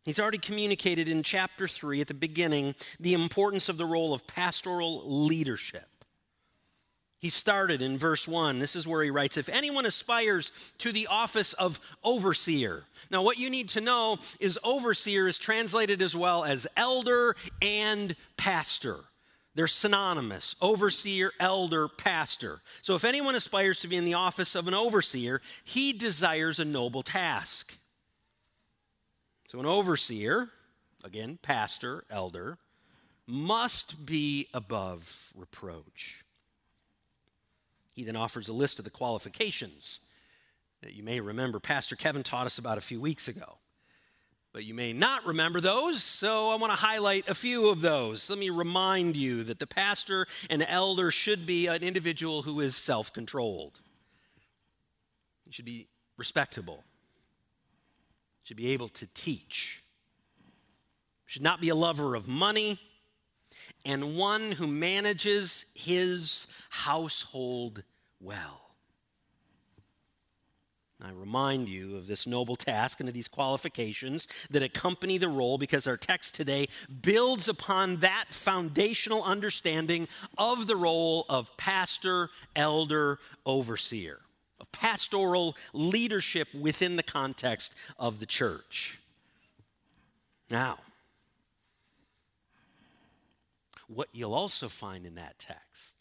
He's 0.03 0.19
already 0.19 0.37
communicated 0.37 1.07
in 1.07 1.23
chapter 1.23 1.65
3 1.65 2.01
at 2.01 2.07
the 2.07 2.13
beginning 2.13 2.75
the 2.99 3.13
importance 3.13 3.69
of 3.69 3.77
the 3.77 3.85
role 3.85 4.13
of 4.13 4.27
pastoral 4.27 5.25
leadership. 5.25 5.87
He 7.19 7.29
started 7.29 7.81
in 7.81 7.97
verse 7.97 8.27
1. 8.27 8.59
This 8.59 8.75
is 8.75 8.87
where 8.87 9.03
he 9.03 9.09
writes 9.09 9.37
If 9.37 9.49
anyone 9.49 9.85
aspires 9.85 10.51
to 10.79 10.91
the 10.91 11.07
office 11.07 11.53
of 11.53 11.79
overseer. 12.03 12.83
Now, 13.09 13.23
what 13.23 13.39
you 13.39 13.49
need 13.49 13.69
to 13.69 13.81
know 13.81 14.19
is 14.39 14.59
overseer 14.63 15.27
is 15.27 15.37
translated 15.37 16.01
as 16.01 16.15
well 16.15 16.43
as 16.43 16.67
elder 16.75 17.35
and 17.61 18.15
pastor. 18.35 18.99
They're 19.55 19.67
synonymous 19.67 20.55
overseer, 20.61 21.31
elder, 21.39 21.87
pastor. 21.87 22.59
So, 22.83 22.93
if 22.93 23.03
anyone 23.03 23.33
aspires 23.33 23.79
to 23.79 23.87
be 23.87 23.95
in 23.95 24.05
the 24.05 24.13
office 24.13 24.53
of 24.53 24.67
an 24.67 24.75
overseer, 24.75 25.41
he 25.63 25.93
desires 25.93 26.59
a 26.59 26.65
noble 26.65 27.01
task. 27.01 27.75
So, 29.47 29.59
an 29.59 29.65
overseer, 29.65 30.49
again, 31.03 31.39
pastor, 31.41 32.03
elder, 32.11 32.59
must 33.25 34.05
be 34.05 34.47
above 34.53 35.33
reproach. 35.35 36.23
He 37.97 38.03
then 38.03 38.15
offers 38.15 38.47
a 38.47 38.53
list 38.53 38.77
of 38.77 38.85
the 38.85 38.91
qualifications 38.91 40.01
that 40.83 40.93
you 40.93 41.01
may 41.01 41.19
remember 41.19 41.59
Pastor 41.59 41.95
Kevin 41.95 42.21
taught 42.21 42.45
us 42.45 42.59
about 42.59 42.77
a 42.77 42.81
few 42.81 43.01
weeks 43.01 43.27
ago. 43.27 43.57
But 44.53 44.65
you 44.65 44.75
may 44.75 44.93
not 44.93 45.25
remember 45.25 45.59
those, 45.59 46.03
so 46.03 46.51
I 46.51 46.57
want 46.57 46.71
to 46.71 46.77
highlight 46.77 47.27
a 47.27 47.33
few 47.33 47.69
of 47.69 47.81
those. 47.81 48.29
Let 48.29 48.37
me 48.37 48.51
remind 48.51 49.17
you 49.17 49.43
that 49.45 49.57
the 49.57 49.65
pastor 49.65 50.27
and 50.47 50.63
elder 50.69 51.09
should 51.09 51.47
be 51.47 51.65
an 51.65 51.81
individual 51.81 52.43
who 52.43 52.59
is 52.59 52.75
self 52.75 53.11
controlled. 53.11 53.79
He 55.47 55.51
should 55.51 55.65
be 55.65 55.87
respectable, 56.17 56.83
should 58.43 58.57
be 58.57 58.73
able 58.73 58.89
to 58.89 59.07
teach, 59.15 59.81
should 61.25 61.41
not 61.41 61.61
be 61.61 61.69
a 61.69 61.75
lover 61.75 62.13
of 62.13 62.27
money, 62.27 62.79
and 63.87 64.17
one 64.17 64.51
who 64.51 64.67
manages 64.67 65.65
his 65.73 66.45
household 66.69 67.83
well. 68.19 68.61
I 71.01 71.11
remind 71.11 71.69
you 71.69 71.95
of 71.95 72.05
this 72.05 72.27
noble 72.27 72.57
task 72.57 72.99
and 72.99 73.07
of 73.07 73.15
these 73.15 73.29
qualifications 73.29 74.27
that 74.49 74.61
accompany 74.61 75.17
the 75.17 75.29
role 75.29 75.57
because 75.57 75.87
our 75.87 75.95
text 75.95 76.35
today 76.35 76.67
builds 77.01 77.47
upon 77.47 77.97
that 77.97 78.25
foundational 78.29 79.23
understanding 79.23 80.09
of 80.37 80.67
the 80.67 80.75
role 80.75 81.25
of 81.29 81.55
pastor, 81.55 82.29
elder, 82.57 83.19
overseer, 83.45 84.19
of 84.59 84.69
pastoral 84.73 85.55
leadership 85.71 86.49
within 86.53 86.97
the 86.97 87.03
context 87.03 87.73
of 87.97 88.19
the 88.19 88.25
church. 88.25 88.99
Now, 90.49 90.79
what 93.87 94.09
you'll 94.11 94.33
also 94.33 94.67
find 94.67 95.05
in 95.05 95.15
that 95.15 95.39
text 95.39 95.97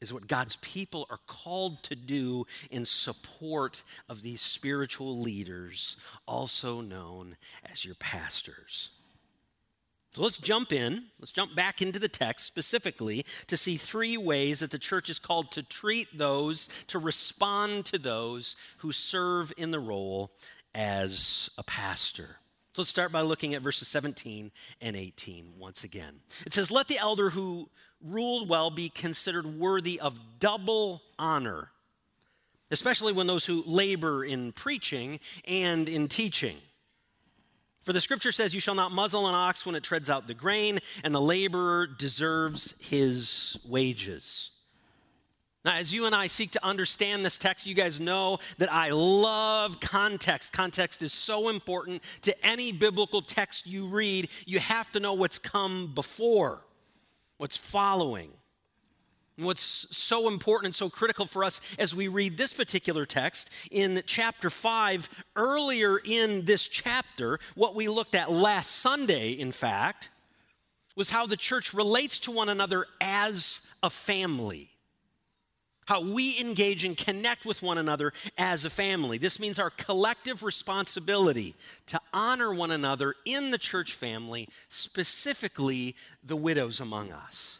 is 0.00 0.12
what 0.12 0.26
God's 0.26 0.56
people 0.56 1.06
are 1.10 1.20
called 1.26 1.82
to 1.84 1.94
do 1.94 2.46
in 2.70 2.86
support 2.86 3.82
of 4.08 4.22
these 4.22 4.40
spiritual 4.40 5.18
leaders, 5.18 5.96
also 6.26 6.80
known 6.80 7.36
as 7.70 7.84
your 7.84 7.94
pastors. 7.96 8.90
So 10.12 10.22
let's 10.22 10.38
jump 10.38 10.72
in. 10.72 11.04
Let's 11.20 11.30
jump 11.30 11.54
back 11.54 11.80
into 11.80 12.00
the 12.00 12.08
text 12.08 12.46
specifically 12.46 13.24
to 13.46 13.56
see 13.56 13.76
three 13.76 14.16
ways 14.16 14.60
that 14.60 14.72
the 14.72 14.78
church 14.78 15.08
is 15.08 15.20
called 15.20 15.52
to 15.52 15.62
treat 15.62 16.08
those, 16.16 16.68
to 16.88 16.98
respond 16.98 17.84
to 17.86 17.98
those 17.98 18.56
who 18.78 18.90
serve 18.90 19.52
in 19.56 19.70
the 19.70 19.78
role 19.78 20.32
as 20.74 21.48
a 21.58 21.62
pastor. 21.62 22.39
So 22.72 22.82
let's 22.82 22.90
start 22.90 23.10
by 23.10 23.22
looking 23.22 23.54
at 23.54 23.62
verses 23.62 23.88
17 23.88 24.52
and 24.80 24.96
18 24.96 25.54
once 25.58 25.82
again. 25.82 26.20
It 26.46 26.54
says, 26.54 26.70
Let 26.70 26.86
the 26.86 26.98
elder 26.98 27.30
who 27.30 27.68
ruled 28.00 28.48
well 28.48 28.70
be 28.70 28.88
considered 28.88 29.44
worthy 29.58 29.98
of 29.98 30.18
double 30.38 31.02
honor, 31.18 31.70
especially 32.70 33.12
when 33.12 33.26
those 33.26 33.44
who 33.44 33.64
labor 33.66 34.24
in 34.24 34.52
preaching 34.52 35.18
and 35.46 35.88
in 35.88 36.06
teaching. 36.06 36.56
For 37.82 37.92
the 37.92 38.00
scripture 38.00 38.30
says, 38.30 38.54
You 38.54 38.60
shall 38.60 38.76
not 38.76 38.92
muzzle 38.92 39.26
an 39.26 39.34
ox 39.34 39.66
when 39.66 39.74
it 39.74 39.82
treads 39.82 40.08
out 40.08 40.28
the 40.28 40.34
grain, 40.34 40.78
and 41.02 41.12
the 41.12 41.20
laborer 41.20 41.88
deserves 41.88 42.74
his 42.78 43.58
wages. 43.66 44.50
Now, 45.64 45.76
as 45.76 45.92
you 45.92 46.06
and 46.06 46.14
I 46.14 46.26
seek 46.26 46.52
to 46.52 46.64
understand 46.64 47.24
this 47.24 47.36
text, 47.36 47.66
you 47.66 47.74
guys 47.74 48.00
know 48.00 48.38
that 48.56 48.72
I 48.72 48.90
love 48.90 49.78
context. 49.78 50.54
Context 50.54 51.02
is 51.02 51.12
so 51.12 51.50
important 51.50 52.02
to 52.22 52.46
any 52.46 52.72
biblical 52.72 53.20
text 53.20 53.66
you 53.66 53.86
read. 53.86 54.30
You 54.46 54.58
have 54.58 54.90
to 54.92 55.00
know 55.00 55.12
what's 55.12 55.38
come 55.38 55.92
before, 55.94 56.62
what's 57.36 57.58
following. 57.58 58.30
And 59.36 59.44
what's 59.44 59.86
so 59.94 60.28
important 60.28 60.66
and 60.66 60.74
so 60.74 60.88
critical 60.88 61.26
for 61.26 61.44
us 61.44 61.60
as 61.78 61.94
we 61.94 62.08
read 62.08 62.38
this 62.38 62.54
particular 62.54 63.04
text 63.04 63.50
in 63.70 64.02
chapter 64.06 64.48
5, 64.48 65.10
earlier 65.36 65.98
in 66.02 66.46
this 66.46 66.68
chapter, 66.68 67.38
what 67.54 67.74
we 67.74 67.86
looked 67.88 68.14
at 68.14 68.32
last 68.32 68.70
Sunday, 68.70 69.32
in 69.32 69.52
fact, 69.52 70.08
was 70.96 71.10
how 71.10 71.26
the 71.26 71.36
church 71.36 71.74
relates 71.74 72.18
to 72.20 72.30
one 72.30 72.48
another 72.48 72.86
as 73.00 73.60
a 73.82 73.90
family 73.90 74.70
how 75.90 76.00
we 76.00 76.38
engage 76.38 76.84
and 76.84 76.96
connect 76.96 77.44
with 77.44 77.64
one 77.64 77.76
another 77.76 78.12
as 78.38 78.64
a 78.64 78.70
family. 78.70 79.18
This 79.18 79.40
means 79.40 79.58
our 79.58 79.70
collective 79.70 80.44
responsibility 80.44 81.56
to 81.86 82.00
honor 82.12 82.54
one 82.54 82.70
another 82.70 83.16
in 83.24 83.50
the 83.50 83.58
church 83.58 83.94
family, 83.94 84.48
specifically 84.68 85.96
the 86.22 86.36
widows 86.36 86.78
among 86.78 87.10
us. 87.10 87.58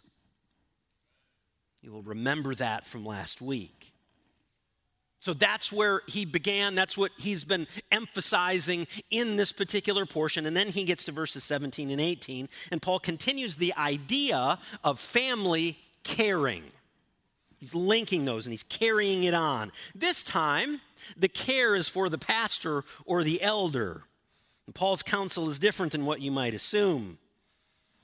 You 1.82 1.90
will 1.90 2.02
remember 2.02 2.54
that 2.54 2.86
from 2.86 3.04
last 3.04 3.42
week. 3.42 3.94
So 5.18 5.34
that's 5.34 5.72
where 5.72 6.02
he 6.06 6.24
began. 6.24 6.76
That's 6.76 6.96
what 6.96 7.10
he's 7.18 7.42
been 7.42 7.66
emphasizing 7.90 8.86
in 9.10 9.38
this 9.38 9.50
particular 9.50 10.06
portion. 10.06 10.46
And 10.46 10.56
then 10.56 10.68
he 10.68 10.84
gets 10.84 11.04
to 11.06 11.12
verses 11.12 11.42
17 11.42 11.90
and 11.90 12.00
18, 12.00 12.48
and 12.70 12.80
Paul 12.80 13.00
continues 13.00 13.56
the 13.56 13.74
idea 13.76 14.60
of 14.84 15.00
family 15.00 15.80
caring. 16.04 16.62
He's 17.60 17.74
linking 17.74 18.24
those 18.24 18.46
and 18.46 18.52
he's 18.52 18.62
carrying 18.62 19.24
it 19.24 19.34
on. 19.34 19.70
This 19.94 20.22
time, 20.22 20.80
the 21.16 21.28
care 21.28 21.76
is 21.76 21.88
for 21.88 22.08
the 22.08 22.18
pastor 22.18 22.84
or 23.04 23.22
the 23.22 23.42
elder. 23.42 24.02
And 24.66 24.74
Paul's 24.74 25.02
counsel 25.02 25.50
is 25.50 25.58
different 25.58 25.92
than 25.92 26.06
what 26.06 26.22
you 26.22 26.30
might 26.30 26.54
assume. 26.54 27.18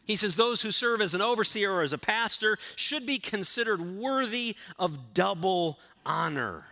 He 0.04 0.14
says 0.14 0.36
those 0.36 0.62
who 0.62 0.70
serve 0.70 1.00
as 1.00 1.14
an 1.14 1.22
overseer 1.22 1.72
or 1.72 1.82
as 1.82 1.94
a 1.94 1.98
pastor 1.98 2.58
should 2.76 3.06
be 3.06 3.18
considered 3.18 3.80
worthy 3.80 4.56
of 4.78 5.14
double 5.14 5.78
honor. 6.04 6.64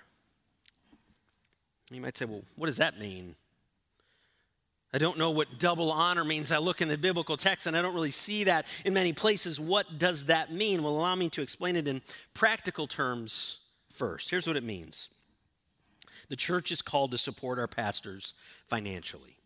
You 1.91 2.01
might 2.01 2.17
say, 2.17 2.27
well, 2.27 2.43
what 2.57 2.67
does 2.67 2.77
that 2.77 2.99
mean? 3.01 3.35
I 4.95 4.99
don't 4.99 5.19
know 5.19 5.33
what 5.33 5.59
double 5.59 5.91
honor 5.91 6.23
means. 6.23 6.53
I 6.53 6.59
look 6.59 6.81
in 6.81 6.87
the 6.87 6.97
biblical 6.97 7.37
text 7.37 7.67
and 7.67 7.77
I 7.77 7.83
don't 7.83 7.97
really 7.97 8.13
see 8.13 8.45
that 8.45 8.65
in 8.85 8.95
many 8.95 9.13
places. 9.13 9.59
What 9.59 9.99
does 9.99 10.27
that 10.27 10.53
mean? 10.53 10.85
Well, 10.85 10.93
allow 10.93 11.17
me 11.17 11.29
to 11.31 11.43
explain 11.43 11.75
it 11.75 11.89
in 11.89 12.01
practical 12.33 12.87
terms 12.87 13.59
first. 13.93 14.31
Here's 14.31 14.47
what 14.47 14.57
it 14.57 14.63
means 14.63 15.09
the 16.29 16.37
church 16.37 16.71
is 16.71 16.81
called 16.81 17.11
to 17.11 17.19
support 17.19 17.59
our 17.59 17.67
pastors 17.67 18.35
financially. 18.69 19.37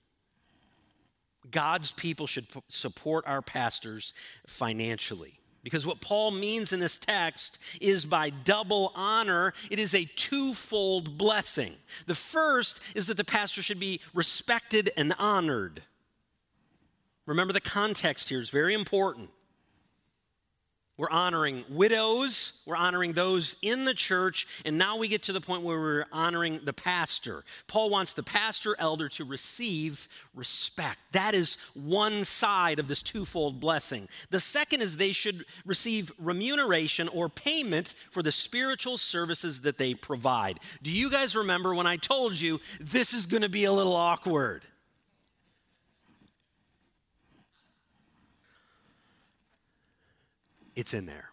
God's 1.50 1.92
people 1.92 2.26
should 2.26 2.46
support 2.68 3.24
our 3.26 3.40
pastors 3.40 4.12
financially. 4.46 5.40
Because 5.62 5.86
what 5.86 6.00
Paul 6.00 6.30
means 6.30 6.72
in 6.72 6.80
this 6.80 6.98
text 6.98 7.58
is 7.80 8.04
by 8.04 8.30
double 8.30 8.92
honor, 8.94 9.52
it 9.70 9.78
is 9.78 9.94
a 9.94 10.04
twofold 10.04 11.18
blessing. 11.18 11.74
The 12.06 12.14
first 12.14 12.80
is 12.94 13.08
that 13.08 13.16
the 13.16 13.24
pastor 13.24 13.62
should 13.62 13.80
be 13.80 14.00
respected 14.14 14.90
and 14.96 15.14
honored. 15.18 15.82
Remember, 17.26 17.52
the 17.52 17.60
context 17.60 18.28
here 18.28 18.40
is 18.40 18.50
very 18.50 18.72
important. 18.72 19.30
We're 20.98 21.10
honoring 21.10 21.64
widows, 21.70 22.60
we're 22.66 22.76
honoring 22.76 23.12
those 23.12 23.54
in 23.62 23.84
the 23.84 23.94
church, 23.94 24.48
and 24.64 24.76
now 24.76 24.96
we 24.96 25.06
get 25.06 25.22
to 25.22 25.32
the 25.32 25.40
point 25.40 25.62
where 25.62 25.78
we're 25.78 26.04
honoring 26.12 26.58
the 26.64 26.72
pastor. 26.72 27.44
Paul 27.68 27.88
wants 27.88 28.14
the 28.14 28.24
pastor 28.24 28.74
elder 28.80 29.08
to 29.10 29.24
receive 29.24 30.08
respect. 30.34 30.98
That 31.12 31.36
is 31.36 31.56
one 31.74 32.24
side 32.24 32.80
of 32.80 32.88
this 32.88 33.00
twofold 33.00 33.60
blessing. 33.60 34.08
The 34.30 34.40
second 34.40 34.82
is 34.82 34.96
they 34.96 35.12
should 35.12 35.44
receive 35.64 36.10
remuneration 36.18 37.06
or 37.06 37.28
payment 37.28 37.94
for 38.10 38.20
the 38.20 38.32
spiritual 38.32 38.98
services 38.98 39.60
that 39.60 39.78
they 39.78 39.94
provide. 39.94 40.58
Do 40.82 40.90
you 40.90 41.12
guys 41.12 41.36
remember 41.36 41.76
when 41.76 41.86
I 41.86 41.96
told 41.96 42.40
you 42.40 42.58
this 42.80 43.14
is 43.14 43.26
going 43.26 43.42
to 43.42 43.48
be 43.48 43.64
a 43.64 43.72
little 43.72 43.94
awkward? 43.94 44.64
It's 50.78 50.94
in 50.94 51.06
there. 51.06 51.30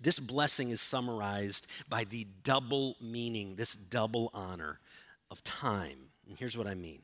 This 0.00 0.18
blessing 0.18 0.70
is 0.70 0.80
summarized 0.80 1.68
by 1.88 2.02
the 2.02 2.26
double 2.42 2.96
meaning, 3.00 3.54
this 3.54 3.76
double 3.76 4.32
honor 4.34 4.80
of 5.30 5.44
time. 5.44 6.10
And 6.28 6.36
here's 6.36 6.58
what 6.58 6.66
I 6.66 6.74
mean. 6.74 7.02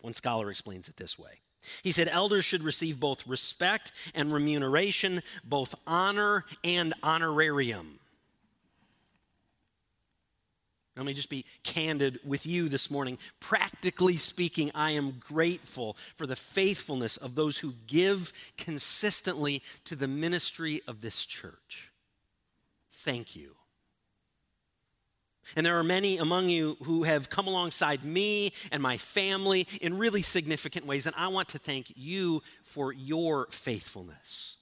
One 0.00 0.14
scholar 0.14 0.50
explains 0.50 0.88
it 0.88 0.96
this 0.96 1.18
way. 1.18 1.42
He 1.82 1.92
said 1.92 2.08
elders 2.08 2.46
should 2.46 2.62
receive 2.62 2.98
both 2.98 3.26
respect 3.26 3.92
and 4.14 4.32
remuneration, 4.32 5.22
both 5.44 5.74
honor 5.86 6.46
and 6.64 6.94
honorarium. 7.02 7.98
Let 10.96 11.04
me 11.04 11.12
just 11.12 11.28
be 11.28 11.44
candid 11.62 12.20
with 12.24 12.46
you 12.46 12.70
this 12.70 12.90
morning. 12.90 13.18
Practically 13.38 14.16
speaking, 14.16 14.70
I 14.74 14.92
am 14.92 15.16
grateful 15.20 15.96
for 16.16 16.26
the 16.26 16.36
faithfulness 16.36 17.18
of 17.18 17.34
those 17.34 17.58
who 17.58 17.74
give 17.86 18.32
consistently 18.56 19.62
to 19.84 19.94
the 19.94 20.08
ministry 20.08 20.80
of 20.88 21.02
this 21.02 21.26
church. 21.26 21.90
Thank 22.90 23.36
you. 23.36 23.56
And 25.54 25.64
there 25.64 25.78
are 25.78 25.84
many 25.84 26.16
among 26.16 26.48
you 26.48 26.76
who 26.82 27.04
have 27.04 27.30
come 27.30 27.46
alongside 27.46 28.02
me 28.02 28.52
and 28.72 28.82
my 28.82 28.96
family 28.96 29.68
in 29.80 29.98
really 29.98 30.22
significant 30.22 30.86
ways, 30.86 31.06
and 31.06 31.14
I 31.16 31.28
want 31.28 31.50
to 31.50 31.58
thank 31.58 31.92
you 31.94 32.42
for 32.64 32.92
your 32.92 33.46
faithfulness. 33.50 34.56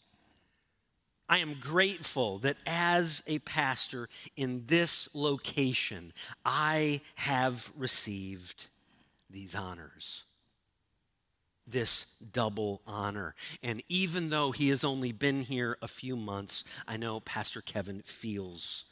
I 1.29 1.39
am 1.39 1.57
grateful 1.59 2.39
that 2.41 2.57
as 2.67 3.23
a 3.27 3.39
pastor 3.41 4.09
in 4.37 4.65
this 4.67 5.09
location, 5.15 6.13
I 6.45 7.01
have 7.15 7.73
received 7.77 8.69
these 9.31 9.55
honors, 9.55 10.25
this 11.67 12.07
double 12.33 12.83
honor. 12.87 13.35
And 13.63 13.83
even 13.89 14.29
though 14.29 14.51
he 14.51 14.69
has 14.69 14.85
only 14.85 15.13
been 15.13 15.41
here 15.41 15.79
a 15.81 15.89
few 15.89 16.15
months, 16.15 16.63
I 16.87 16.99
know 16.99 17.21
Pastor 17.21 17.63
Kevin 17.63 18.03
feels 18.05 18.85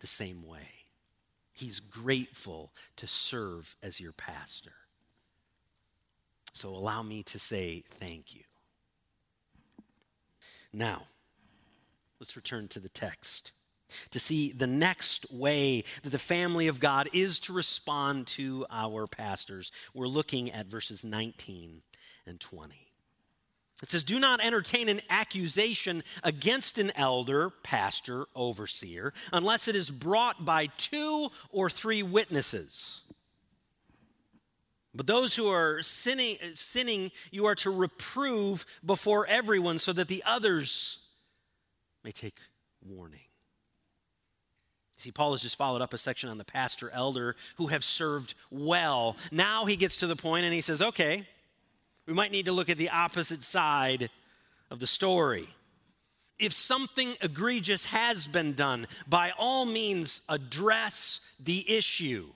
the 0.00 0.06
same 0.06 0.46
way. 0.46 0.68
He's 1.52 1.80
grateful 1.80 2.72
to 2.96 3.06
serve 3.06 3.74
as 3.82 4.00
your 4.00 4.12
pastor. 4.12 4.72
So 6.52 6.68
allow 6.68 7.02
me 7.02 7.22
to 7.24 7.38
say 7.38 7.84
thank 7.86 8.34
you. 8.34 8.42
Now, 10.72 11.04
Let's 12.20 12.36
return 12.36 12.68
to 12.68 12.80
the 12.80 12.90
text 12.90 13.52
to 14.10 14.20
see 14.20 14.52
the 14.52 14.66
next 14.66 15.32
way 15.32 15.84
that 16.02 16.10
the 16.10 16.18
family 16.18 16.68
of 16.68 16.80
God 16.80 17.08
is 17.12 17.38
to 17.40 17.52
respond 17.52 18.26
to 18.28 18.66
our 18.70 19.06
pastors. 19.06 19.72
We're 19.94 20.06
looking 20.06 20.50
at 20.52 20.66
verses 20.66 21.04
19 21.04 21.82
and 22.26 22.40
20. 22.40 22.74
It 23.82 23.90
says, 23.90 24.02
Do 24.02 24.20
not 24.20 24.44
entertain 24.44 24.88
an 24.88 25.00
accusation 25.08 26.04
against 26.22 26.78
an 26.78 26.92
elder, 26.94 27.50
pastor, 27.62 28.26
overseer, 28.34 29.14
unless 29.32 29.68
it 29.68 29.74
is 29.74 29.90
brought 29.90 30.44
by 30.44 30.66
two 30.76 31.28
or 31.50 31.70
three 31.70 32.02
witnesses. 32.02 33.02
But 34.94 35.06
those 35.06 35.36
who 35.36 35.48
are 35.48 35.82
sinning, 35.82 36.36
sinning, 36.54 37.12
you 37.30 37.46
are 37.46 37.54
to 37.56 37.70
reprove 37.70 38.66
before 38.84 39.26
everyone 39.26 39.78
so 39.78 39.92
that 39.92 40.08
the 40.08 40.22
others 40.26 40.99
may 42.04 42.12
take 42.12 42.36
warning. 42.82 43.20
See, 44.96 45.10
Paul 45.10 45.32
has 45.32 45.40
just 45.40 45.56
followed 45.56 45.80
up 45.80 45.94
a 45.94 45.98
section 45.98 46.28
on 46.28 46.36
the 46.36 46.44
pastor 46.44 46.90
elder 46.90 47.34
who 47.56 47.68
have 47.68 47.82
served 47.82 48.34
well. 48.50 49.16
Now 49.32 49.64
he 49.64 49.76
gets 49.76 49.96
to 49.98 50.06
the 50.06 50.16
point 50.16 50.44
and 50.44 50.52
he 50.52 50.60
says, 50.60 50.82
okay, 50.82 51.26
we 52.06 52.12
might 52.12 52.32
need 52.32 52.44
to 52.46 52.52
look 52.52 52.68
at 52.68 52.76
the 52.76 52.90
opposite 52.90 53.42
side 53.42 54.10
of 54.70 54.78
the 54.78 54.86
story. 54.86 55.48
If 56.38 56.52
something 56.52 57.14
egregious 57.22 57.86
has 57.86 58.26
been 58.26 58.52
done, 58.52 58.86
by 59.08 59.32
all 59.38 59.64
means 59.64 60.20
address 60.28 61.20
the 61.38 61.70
issue. 61.70 62.26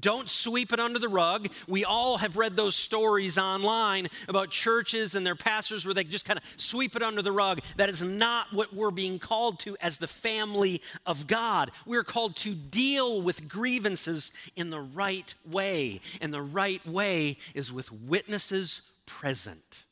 Don't 0.00 0.28
sweep 0.28 0.72
it 0.72 0.80
under 0.80 0.98
the 0.98 1.08
rug. 1.08 1.48
We 1.66 1.84
all 1.84 2.18
have 2.18 2.36
read 2.36 2.56
those 2.56 2.74
stories 2.74 3.38
online 3.38 4.06
about 4.28 4.50
churches 4.50 5.14
and 5.14 5.26
their 5.26 5.34
pastors 5.34 5.84
where 5.84 5.94
they 5.94 6.04
just 6.04 6.24
kind 6.24 6.38
of 6.38 6.44
sweep 6.56 6.96
it 6.96 7.02
under 7.02 7.22
the 7.22 7.32
rug. 7.32 7.60
That 7.76 7.88
is 7.88 8.02
not 8.02 8.52
what 8.52 8.74
we're 8.74 8.90
being 8.90 9.18
called 9.18 9.58
to 9.60 9.76
as 9.80 9.98
the 9.98 10.06
family 10.06 10.82
of 11.06 11.26
God. 11.26 11.70
We're 11.86 12.04
called 12.04 12.36
to 12.36 12.54
deal 12.54 13.22
with 13.22 13.48
grievances 13.48 14.32
in 14.54 14.70
the 14.70 14.80
right 14.80 15.34
way. 15.50 16.00
And 16.20 16.32
the 16.32 16.42
right 16.42 16.84
way 16.86 17.38
is 17.54 17.72
with 17.72 17.92
witnesses 17.92 18.90
present. 19.06 19.84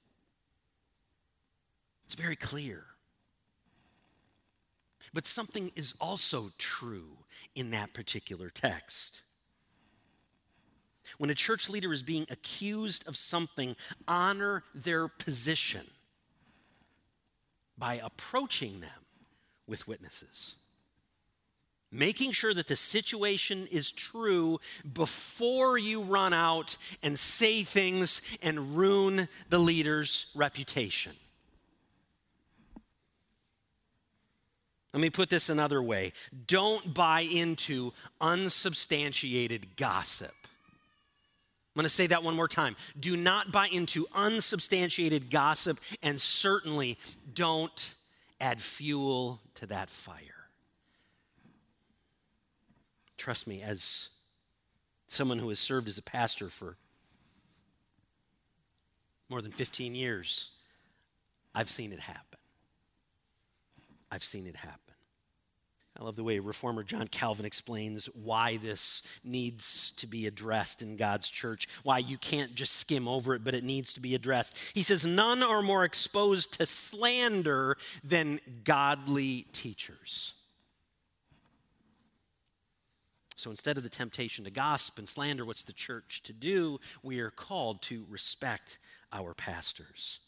It's 2.06 2.14
very 2.14 2.36
clear. 2.36 2.84
But 5.12 5.26
something 5.26 5.70
is 5.76 5.94
also 6.00 6.50
true 6.58 7.18
in 7.54 7.70
that 7.70 7.92
particular 7.92 8.50
text. 8.50 9.22
When 11.18 11.30
a 11.30 11.34
church 11.34 11.68
leader 11.68 11.92
is 11.92 12.02
being 12.02 12.26
accused 12.30 13.06
of 13.06 13.16
something, 13.16 13.76
honor 14.08 14.64
their 14.74 15.08
position 15.08 15.86
by 17.78 18.00
approaching 18.02 18.80
them 18.80 18.90
with 19.66 19.88
witnesses. 19.88 20.56
Making 21.90 22.32
sure 22.32 22.52
that 22.54 22.66
the 22.66 22.76
situation 22.76 23.68
is 23.70 23.92
true 23.92 24.58
before 24.92 25.78
you 25.78 26.02
run 26.02 26.32
out 26.32 26.76
and 27.02 27.16
say 27.16 27.62
things 27.62 28.20
and 28.42 28.76
ruin 28.76 29.28
the 29.48 29.58
leader's 29.58 30.26
reputation. 30.34 31.12
Let 34.92 35.00
me 35.00 35.10
put 35.10 35.28
this 35.28 35.48
another 35.48 35.82
way 35.82 36.12
don't 36.46 36.94
buy 36.94 37.22
into 37.22 37.92
unsubstantiated 38.20 39.76
gossip. 39.76 40.34
I'm 41.74 41.80
going 41.80 41.84
to 41.84 41.90
say 41.90 42.06
that 42.06 42.22
one 42.22 42.36
more 42.36 42.46
time. 42.46 42.76
Do 42.98 43.16
not 43.16 43.50
buy 43.50 43.66
into 43.66 44.06
unsubstantiated 44.14 45.28
gossip, 45.28 45.80
and 46.02 46.20
certainly 46.20 46.98
don't 47.32 47.94
add 48.40 48.60
fuel 48.60 49.40
to 49.56 49.66
that 49.66 49.90
fire. 49.90 50.44
trust 53.24 53.46
me, 53.46 53.62
as 53.62 54.10
someone 55.06 55.38
who 55.38 55.48
has 55.48 55.58
served 55.58 55.88
as 55.88 55.96
a 55.96 56.02
pastor 56.02 56.50
for 56.50 56.76
more 59.30 59.40
than 59.40 59.50
15 59.50 59.94
years, 59.94 60.50
I've 61.54 61.70
seen 61.70 61.92
it 61.94 62.00
happen. 62.00 62.38
I've 64.12 64.22
seen 64.22 64.46
it 64.46 64.56
happen. 64.56 64.93
I 65.96 66.02
love 66.02 66.16
the 66.16 66.24
way 66.24 66.40
reformer 66.40 66.82
John 66.82 67.06
Calvin 67.06 67.46
explains 67.46 68.06
why 68.06 68.56
this 68.56 69.02
needs 69.22 69.92
to 69.92 70.08
be 70.08 70.26
addressed 70.26 70.82
in 70.82 70.96
God's 70.96 71.28
church, 71.28 71.68
why 71.84 71.98
you 71.98 72.18
can't 72.18 72.56
just 72.56 72.74
skim 72.74 73.06
over 73.06 73.34
it, 73.34 73.44
but 73.44 73.54
it 73.54 73.62
needs 73.62 73.92
to 73.94 74.00
be 74.00 74.16
addressed. 74.16 74.56
He 74.74 74.82
says, 74.82 75.04
None 75.04 75.42
are 75.44 75.62
more 75.62 75.84
exposed 75.84 76.54
to 76.54 76.66
slander 76.66 77.76
than 78.02 78.40
godly 78.64 79.46
teachers. 79.52 80.34
So 83.36 83.50
instead 83.50 83.76
of 83.76 83.82
the 83.82 83.88
temptation 83.88 84.44
to 84.46 84.50
gossip 84.50 84.98
and 84.98 85.08
slander, 85.08 85.44
what's 85.44 85.64
the 85.64 85.72
church 85.72 86.22
to 86.24 86.32
do? 86.32 86.80
We 87.02 87.20
are 87.20 87.30
called 87.30 87.82
to 87.82 88.04
respect 88.08 88.78
our 89.12 89.34
pastors. 89.34 90.20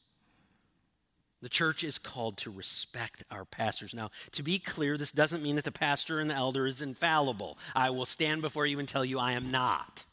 The 1.42 1.49
church 1.49 1.85
is 1.85 1.99
called 1.99 2.38
to 2.38 2.51
respect 2.51 3.22
our 3.31 3.44
pastors. 3.44 3.94
Now, 3.94 4.11
to 4.33 4.42
be 4.42 4.59
clear, 4.59 4.96
this 4.96 5.12
doesn't 5.12 5.42
mean 5.42 5.57
that 5.57 5.64
the 5.64 5.72
pastor 5.72 6.18
and 6.18 6.31
the 6.31 6.35
elder 6.35 6.66
is 6.66 6.81
infallible. 6.81 7.59
I 7.75 7.90
will 7.90 8.07
stand 8.07 8.40
before 8.40 8.66
you 8.66 8.79
and 8.79 8.88
tell 8.88 9.05
you 9.05 9.18
I 9.18 9.33
am 9.33 9.51
not. 9.51 10.05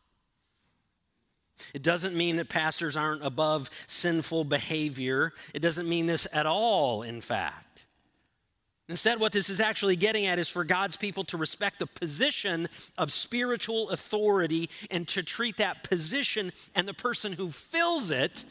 It 1.74 1.82
doesn't 1.82 2.16
mean 2.16 2.36
that 2.38 2.50
pastors 2.50 2.98
aren't 2.98 3.24
above 3.24 3.70
sinful 3.88 4.46
behavior. 4.46 5.34
It 5.54 5.62
doesn't 5.62 5.88
mean 5.88 6.08
this 6.08 6.28
at 6.34 6.46
all, 6.46 7.04
in 7.04 7.22
fact. 7.22 7.86
Instead, 8.90 9.20
what 9.20 9.32
this 9.32 9.50
is 9.50 9.62
actually 9.62 9.96
getting 9.96 10.26
at 10.26 10.40
is 10.40 10.50
for 10.50 10.66
God's 10.66 10.98
people 10.98 11.24
to 11.26 11.38
respect 11.38 11.80
the 11.80 11.88
position 11.88 12.68
of 12.98 13.14
spiritual 13.14 13.90
authority 13.92 14.70
and 14.92 15.08
to 15.10 15.24
treat 15.24 15.56
that 15.58 15.84
position 15.84 16.52
and 16.76 16.86
the 16.86 16.94
person 16.94 17.32
who 17.32 17.50
fills 17.50 18.12
it 18.12 18.44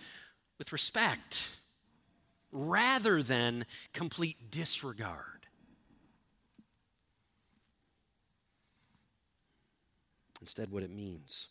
with 0.58 0.72
respect 0.72 1.50
rather 2.52 3.22
than 3.22 3.64
complete 3.92 4.50
disregard. 4.50 5.46
Instead, 10.40 10.70
what 10.70 10.82
it 10.82 10.90
means 10.90 11.48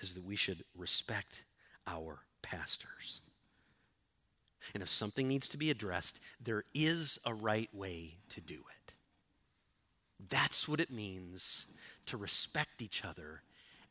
is 0.00 0.14
that 0.14 0.24
we 0.24 0.36
should 0.36 0.64
respect 0.76 1.44
our 1.86 2.20
pastors. 2.40 3.20
And 4.74 4.82
if 4.82 4.88
something 4.88 5.26
needs 5.26 5.48
to 5.48 5.58
be 5.58 5.70
addressed, 5.70 6.20
there 6.40 6.64
is 6.74 7.18
a 7.24 7.34
right 7.34 7.68
way 7.74 8.18
to 8.30 8.40
do 8.40 8.54
it. 8.54 8.94
That's 10.28 10.68
what 10.68 10.80
it 10.80 10.90
means 10.90 11.66
to 12.06 12.16
respect 12.16 12.80
each 12.80 13.04
other 13.04 13.42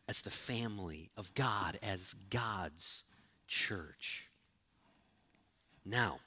as 0.08 0.22
the 0.22 0.32
family 0.32 1.10
of 1.18 1.34
God, 1.34 1.78
as 1.84 2.16
God's 2.30 3.04
church. 3.48 4.27
Now, 5.88 6.20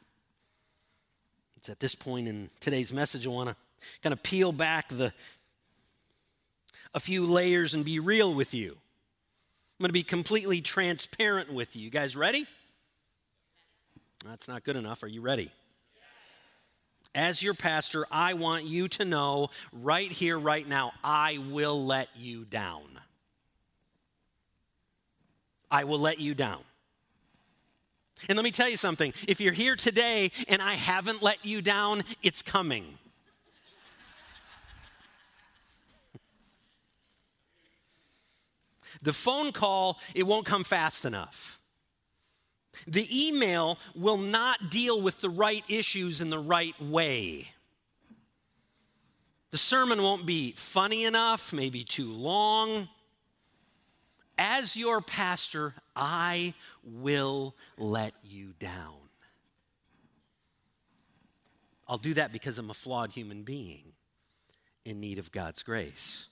it's 1.57 1.69
at 1.69 1.81
this 1.81 1.95
point 1.95 2.27
in 2.27 2.49
today's 2.61 2.93
message 2.93 3.27
I 3.27 3.31
want 3.31 3.51
to 3.51 3.57
kind 4.03 4.15
of 4.15 4.23
peel 4.23 4.53
back 4.53 4.89
the 4.89 5.13
a 6.95 7.01
few 7.01 7.27
layers 7.27 7.75
and 7.75 7.85
be 7.85 7.99
real 7.99 8.35
with 8.35 8.55
you. 8.55 8.71
I'm 8.71 9.85
going 9.85 9.91
to 9.91 9.93
be 9.93 10.03
completely 10.03 10.63
transparent 10.63 11.53
with 11.53 11.77
you. 11.77 11.83
You 11.83 11.91
guys 11.91 12.17
ready? 12.17 12.47
That's 14.25 14.49
not 14.49 14.65
good 14.65 14.77
enough. 14.77 15.03
Are 15.03 15.09
you 15.09 15.21
ready? 15.21 15.53
As 17.15 17.43
your 17.43 17.55
pastor, 17.55 18.07
I 18.11 18.35
want 18.35 18.65
you 18.65 18.89
to 18.89 19.05
know 19.05 19.51
right 19.73 20.11
here, 20.11 20.39
right 20.39 20.67
now, 20.67 20.93
I 21.05 21.39
will 21.51 21.85
let 21.85 22.09
you 22.17 22.45
down. 22.45 22.83
I 25.71 25.85
will 25.85 25.99
let 25.99 26.19
you 26.19 26.35
down. 26.35 26.61
And 28.29 28.37
let 28.37 28.45
me 28.45 28.51
tell 28.51 28.69
you 28.69 28.77
something 28.77 29.13
if 29.27 29.41
you're 29.41 29.53
here 29.53 29.77
today 29.77 30.31
and 30.49 30.61
I 30.61 30.75
haven't 30.75 31.23
let 31.23 31.45
you 31.45 31.63
down, 31.63 32.05
it's 32.23 32.43
coming. 32.43 32.99
the 39.03 39.13
phone 39.13 39.53
call, 39.53 39.99
it 40.15 40.25
won't 40.25 40.47
come 40.47 40.65
fast 40.65 41.05
enough. 41.05 41.59
The 42.87 43.29
email 43.29 43.79
will 43.95 44.17
not 44.17 44.71
deal 44.71 45.01
with 45.01 45.21
the 45.21 45.31
right 45.31 45.65
issues 45.69 46.21
in 46.21 46.31
the 46.31 46.39
right 46.39 46.81
way. 46.81 47.49
The 49.51 49.59
sermon 49.59 50.03
won't 50.03 50.27
be 50.27 50.53
funny 50.53 51.05
enough, 51.05 51.53
maybe 51.53 51.83
too 51.83 52.11
long. 52.11 52.89
As 54.43 54.75
your 54.75 55.03
pastor, 55.03 55.75
I 55.95 56.55
will 56.83 57.55
let 57.77 58.15
you 58.25 58.55
down. 58.59 58.97
I'll 61.87 61.99
do 61.99 62.15
that 62.15 62.33
because 62.33 62.59
I'm 62.59 62.71
a 62.71 62.75
flawed 62.75 63.13
human 63.13 63.43
being 63.43 63.93
in 64.83 64.99
need 64.99 65.19
of 65.19 65.31
God's 65.31 65.63
grace. 65.63 66.29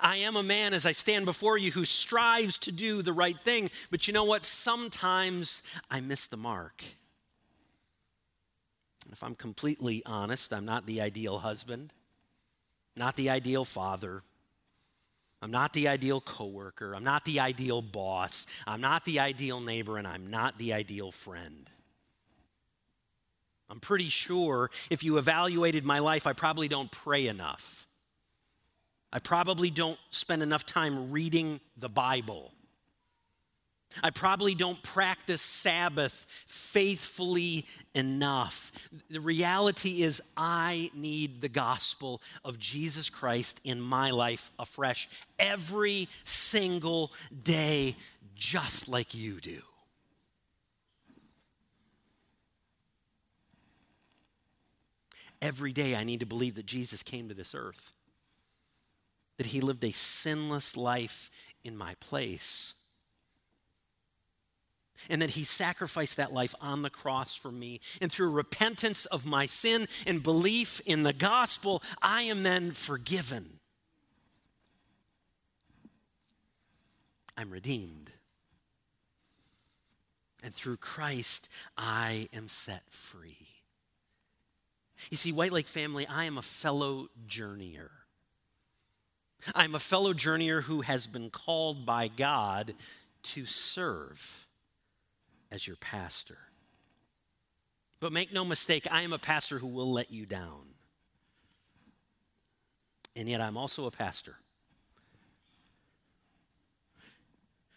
I 0.00 0.16
am 0.16 0.34
a 0.34 0.42
man 0.42 0.74
as 0.74 0.84
I 0.84 0.90
stand 0.90 1.26
before 1.26 1.58
you 1.58 1.70
who 1.70 1.84
strives 1.84 2.58
to 2.58 2.72
do 2.72 3.02
the 3.02 3.12
right 3.12 3.38
thing, 3.44 3.70
but 3.92 4.08
you 4.08 4.12
know 4.12 4.24
what? 4.24 4.44
Sometimes 4.44 5.62
I 5.92 6.00
miss 6.00 6.26
the 6.26 6.36
mark. 6.36 6.82
If 9.12 9.22
I'm 9.22 9.36
completely 9.36 10.02
honest, 10.04 10.52
I'm 10.52 10.64
not 10.64 10.86
the 10.86 11.00
ideal 11.00 11.38
husband, 11.38 11.92
not 12.96 13.14
the 13.14 13.30
ideal 13.30 13.64
father, 13.64 14.24
I'm 15.42 15.50
not 15.50 15.72
the 15.72 15.88
ideal 15.88 16.20
coworker. 16.20 16.94
I'm 16.94 17.04
not 17.04 17.24
the 17.24 17.40
ideal 17.40 17.82
boss. 17.82 18.46
I'm 18.66 18.80
not 18.80 19.04
the 19.04 19.20
ideal 19.20 19.60
neighbor, 19.60 19.98
and 19.98 20.06
I'm 20.06 20.28
not 20.28 20.58
the 20.58 20.72
ideal 20.72 21.12
friend. 21.12 21.70
I'm 23.68 23.80
pretty 23.80 24.08
sure 24.08 24.70
if 24.90 25.02
you 25.02 25.18
evaluated 25.18 25.84
my 25.84 25.98
life, 25.98 26.26
I 26.26 26.32
probably 26.32 26.68
don't 26.68 26.90
pray 26.90 27.26
enough. 27.26 27.86
I 29.12 29.18
probably 29.18 29.70
don't 29.70 29.98
spend 30.10 30.42
enough 30.42 30.64
time 30.66 31.10
reading 31.10 31.60
the 31.76 31.88
Bible. 31.88 32.52
I 34.02 34.10
probably 34.10 34.54
don't 34.54 34.82
practice 34.82 35.40
Sabbath 35.40 36.26
faithfully 36.46 37.66
enough. 37.94 38.72
The 39.08 39.20
reality 39.20 40.02
is, 40.02 40.22
I 40.36 40.90
need 40.94 41.40
the 41.40 41.48
gospel 41.48 42.20
of 42.44 42.58
Jesus 42.58 43.08
Christ 43.08 43.60
in 43.64 43.80
my 43.80 44.10
life 44.10 44.50
afresh 44.58 45.08
every 45.38 46.08
single 46.24 47.12
day, 47.42 47.96
just 48.34 48.88
like 48.88 49.14
you 49.14 49.40
do. 49.40 49.60
Every 55.40 55.72
day, 55.72 55.96
I 55.96 56.04
need 56.04 56.20
to 56.20 56.26
believe 56.26 56.56
that 56.56 56.66
Jesus 56.66 57.02
came 57.02 57.28
to 57.28 57.34
this 57.34 57.54
earth, 57.54 57.92
that 59.38 59.46
he 59.46 59.60
lived 59.60 59.84
a 59.84 59.92
sinless 59.92 60.76
life 60.76 61.30
in 61.62 61.76
my 61.76 61.94
place 62.00 62.74
and 65.08 65.22
that 65.22 65.30
he 65.30 65.44
sacrificed 65.44 66.16
that 66.16 66.32
life 66.32 66.54
on 66.60 66.82
the 66.82 66.90
cross 66.90 67.34
for 67.36 67.50
me. 67.50 67.80
And 68.00 68.10
through 68.10 68.30
repentance 68.30 69.06
of 69.06 69.26
my 69.26 69.46
sin 69.46 69.88
and 70.06 70.22
belief 70.22 70.80
in 70.86 71.02
the 71.02 71.12
gospel, 71.12 71.82
I 72.02 72.22
am 72.22 72.42
then 72.42 72.72
forgiven. 72.72 73.60
I'm 77.36 77.50
redeemed. 77.50 78.10
And 80.42 80.54
through 80.54 80.76
Christ, 80.76 81.48
I 81.76 82.28
am 82.32 82.48
set 82.48 82.82
free. 82.90 83.48
You 85.10 85.16
see, 85.16 85.32
White 85.32 85.52
Lake 85.52 85.68
family, 85.68 86.06
I 86.06 86.24
am 86.24 86.38
a 86.38 86.42
fellow 86.42 87.08
journeyer. 87.28 87.90
I'm 89.54 89.74
a 89.74 89.80
fellow 89.80 90.12
journeyer 90.12 90.62
who 90.62 90.80
has 90.80 91.06
been 91.06 91.30
called 91.30 91.84
by 91.84 92.08
God 92.08 92.74
to 93.22 93.44
serve 93.44 94.45
as 95.50 95.66
your 95.66 95.76
pastor. 95.76 96.38
But 98.00 98.12
make 98.12 98.32
no 98.32 98.44
mistake, 98.44 98.86
I 98.90 99.02
am 99.02 99.12
a 99.12 99.18
pastor 99.18 99.58
who 99.58 99.68
will 99.68 99.92
let 99.92 100.10
you 100.10 100.26
down. 100.26 100.74
And 103.14 103.28
yet, 103.28 103.40
I'm 103.40 103.56
also 103.56 103.86
a 103.86 103.90
pastor 103.90 104.36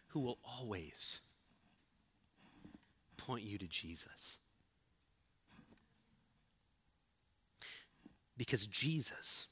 who 0.10 0.20
will 0.20 0.38
always 0.44 1.22
point 3.16 3.44
you 3.44 3.58
to 3.58 3.68
Jesus. 3.68 4.40
Because 8.36 8.68
Jesus 8.68 9.48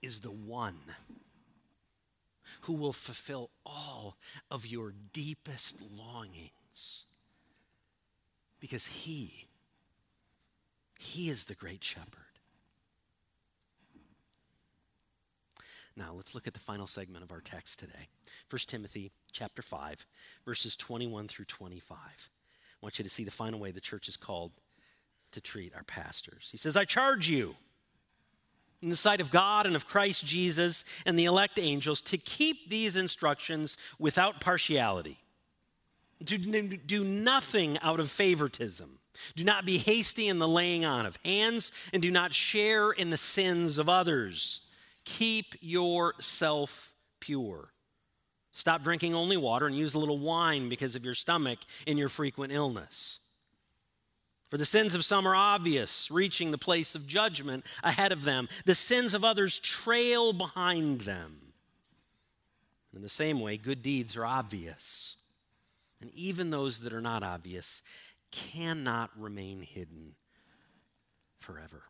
is 0.00 0.20
the 0.20 0.30
one 0.30 0.78
who 2.66 2.72
will 2.72 2.92
fulfill 2.92 3.48
all 3.64 4.16
of 4.50 4.66
your 4.66 4.92
deepest 5.12 5.80
longings. 5.96 7.04
Because 8.58 8.86
He, 8.86 9.46
He 10.98 11.28
is 11.28 11.44
the 11.44 11.54
great 11.54 11.84
shepherd. 11.84 12.22
Now, 15.96 16.12
let's 16.14 16.34
look 16.34 16.48
at 16.48 16.54
the 16.54 16.60
final 16.60 16.88
segment 16.88 17.22
of 17.22 17.30
our 17.30 17.40
text 17.40 17.78
today. 17.78 18.08
1 18.50 18.58
Timothy 18.66 19.12
chapter 19.30 19.62
5, 19.62 20.04
verses 20.44 20.74
21 20.74 21.28
through 21.28 21.44
25. 21.44 21.96
I 21.96 22.10
want 22.82 22.98
you 22.98 23.04
to 23.04 23.08
see 23.08 23.22
the 23.22 23.30
final 23.30 23.60
way 23.60 23.70
the 23.70 23.80
church 23.80 24.08
is 24.08 24.16
called 24.16 24.50
to 25.30 25.40
treat 25.40 25.72
our 25.76 25.84
pastors. 25.84 26.48
He 26.50 26.58
says, 26.58 26.76
I 26.76 26.84
charge 26.84 27.28
you 27.28 27.54
in 28.82 28.90
the 28.90 28.96
sight 28.96 29.20
of 29.20 29.30
God 29.30 29.66
and 29.66 29.74
of 29.74 29.86
Christ 29.86 30.24
Jesus 30.24 30.84
and 31.04 31.18
the 31.18 31.24
elect 31.24 31.58
angels 31.58 32.00
to 32.02 32.18
keep 32.18 32.68
these 32.68 32.96
instructions 32.96 33.78
without 33.98 34.40
partiality. 34.40 35.18
To 36.24 36.38
do 36.38 37.04
nothing 37.04 37.78
out 37.82 38.00
of 38.00 38.10
favoritism. 38.10 38.98
Do 39.34 39.44
not 39.44 39.64
be 39.64 39.78
hasty 39.78 40.28
in 40.28 40.38
the 40.38 40.48
laying 40.48 40.84
on 40.84 41.06
of 41.06 41.18
hands, 41.24 41.72
and 41.92 42.02
do 42.02 42.10
not 42.10 42.34
share 42.34 42.90
in 42.90 43.10
the 43.10 43.16
sins 43.16 43.78
of 43.78 43.88
others 43.88 44.60
keep 45.04 45.54
yourself 45.60 46.92
pure. 47.20 47.72
Stop 48.52 48.82
drinking 48.82 49.14
only 49.14 49.36
water 49.36 49.66
and 49.66 49.76
use 49.76 49.94
a 49.94 49.98
little 49.98 50.18
wine 50.18 50.68
because 50.68 50.96
of 50.96 51.04
your 51.04 51.14
stomach 51.14 51.58
in 51.86 51.96
your 51.96 52.08
frequent 52.08 52.52
illness. 52.52 53.20
For 54.48 54.58
the 54.58 54.64
sins 54.64 54.94
of 54.94 55.04
some 55.04 55.26
are 55.26 55.34
obvious, 55.34 56.10
reaching 56.10 56.50
the 56.50 56.58
place 56.58 56.94
of 56.94 57.06
judgment 57.06 57.64
ahead 57.82 58.12
of 58.12 58.24
them. 58.24 58.48
The 58.64 58.74
sins 58.76 59.12
of 59.12 59.24
others 59.24 59.58
trail 59.58 60.32
behind 60.32 61.00
them. 61.02 61.52
In 62.94 63.02
the 63.02 63.08
same 63.08 63.40
way, 63.40 63.56
good 63.56 63.82
deeds 63.82 64.16
are 64.16 64.24
obvious. 64.24 65.16
And 66.00 66.10
even 66.14 66.50
those 66.50 66.80
that 66.80 66.92
are 66.92 67.00
not 67.00 67.22
obvious 67.22 67.82
cannot 68.30 69.10
remain 69.18 69.62
hidden 69.62 70.14
forever. 71.38 71.82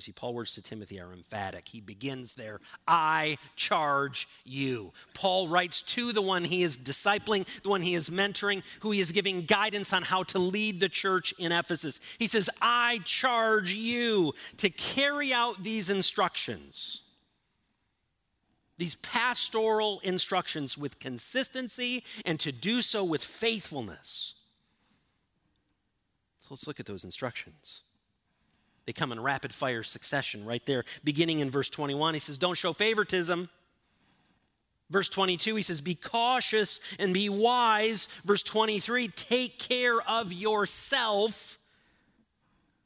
You 0.00 0.04
see, 0.04 0.12
Paul's 0.12 0.34
words 0.34 0.54
to 0.54 0.62
Timothy 0.62 0.98
are 0.98 1.12
emphatic. 1.12 1.68
He 1.68 1.82
begins 1.82 2.32
there, 2.32 2.62
I 2.88 3.36
charge 3.54 4.30
you. 4.46 4.94
Paul 5.12 5.46
writes 5.46 5.82
to 5.82 6.14
the 6.14 6.22
one 6.22 6.42
he 6.42 6.62
is 6.62 6.78
discipling, 6.78 7.46
the 7.62 7.68
one 7.68 7.82
he 7.82 7.94
is 7.94 8.08
mentoring, 8.08 8.62
who 8.80 8.92
he 8.92 9.00
is 9.00 9.12
giving 9.12 9.42
guidance 9.42 9.92
on 9.92 10.02
how 10.02 10.22
to 10.22 10.38
lead 10.38 10.80
the 10.80 10.88
church 10.88 11.34
in 11.36 11.52
Ephesus. 11.52 12.00
He 12.18 12.28
says, 12.28 12.48
I 12.62 13.00
charge 13.04 13.74
you 13.74 14.32
to 14.56 14.70
carry 14.70 15.34
out 15.34 15.62
these 15.62 15.90
instructions, 15.90 17.02
these 18.78 18.94
pastoral 18.94 20.00
instructions 20.02 20.78
with 20.78 20.98
consistency, 20.98 22.04
and 22.24 22.40
to 22.40 22.52
do 22.52 22.80
so 22.80 23.04
with 23.04 23.22
faithfulness. 23.22 24.32
So 26.38 26.48
let's 26.52 26.66
look 26.66 26.80
at 26.80 26.86
those 26.86 27.04
instructions. 27.04 27.82
They 28.86 28.92
come 28.92 29.12
in 29.12 29.20
rapid 29.20 29.52
fire 29.52 29.82
succession 29.82 30.44
right 30.44 30.64
there, 30.66 30.84
beginning 31.04 31.40
in 31.40 31.50
verse 31.50 31.68
21. 31.68 32.14
He 32.14 32.20
says, 32.20 32.38
Don't 32.38 32.56
show 32.56 32.72
favoritism. 32.72 33.48
Verse 34.90 35.08
22, 35.08 35.54
he 35.54 35.62
says, 35.62 35.80
Be 35.80 35.94
cautious 35.94 36.80
and 36.98 37.14
be 37.14 37.28
wise. 37.28 38.08
Verse 38.24 38.42
23, 38.42 39.08
take 39.08 39.58
care 39.58 40.00
of 40.02 40.32
yourself. 40.32 41.58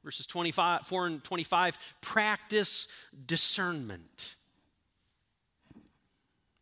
Verses 0.05 0.27
25, 0.27 0.83
4 0.87 1.07
and 1.07 1.25
25, 1.25 1.79
practice 2.03 2.89
discernment. 3.25 4.37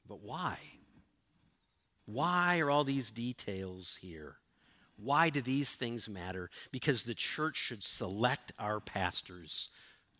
But 0.07 0.23
why? 0.23 0.59
Why 2.07 2.61
are 2.61 2.71
all 2.71 2.85
these 2.85 3.11
details 3.11 3.99
here? 4.01 4.37
Why 5.03 5.31
do 5.31 5.41
these 5.41 5.75
things 5.75 6.09
matter? 6.09 6.51
Because 6.71 7.05
the 7.05 7.15
church 7.15 7.57
should 7.57 7.83
select 7.83 8.53
our 8.59 8.81
pastors 8.81 9.69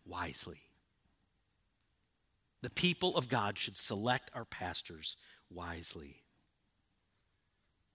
wisely. 0.05 0.61
The 2.61 2.69
people 2.69 3.15
of 3.17 3.29
God 3.29 3.57
should 3.57 3.77
select 3.77 4.31
our 4.33 4.45
pastors 4.45 5.17
wisely. 5.49 6.23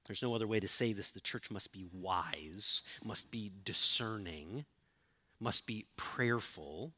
There's 0.07 0.23
no 0.23 0.35
other 0.35 0.47
way 0.47 0.61
to 0.61 0.69
say 0.69 0.93
this. 0.93 1.11
The 1.11 1.21
church 1.21 1.51
must 1.51 1.73
be 1.73 1.85
wise, 1.93 2.83
must 3.05 3.31
be 3.31 3.53
discerning, 3.65 4.65
must 5.39 5.67
be 5.67 5.87
prayerful 5.97 6.93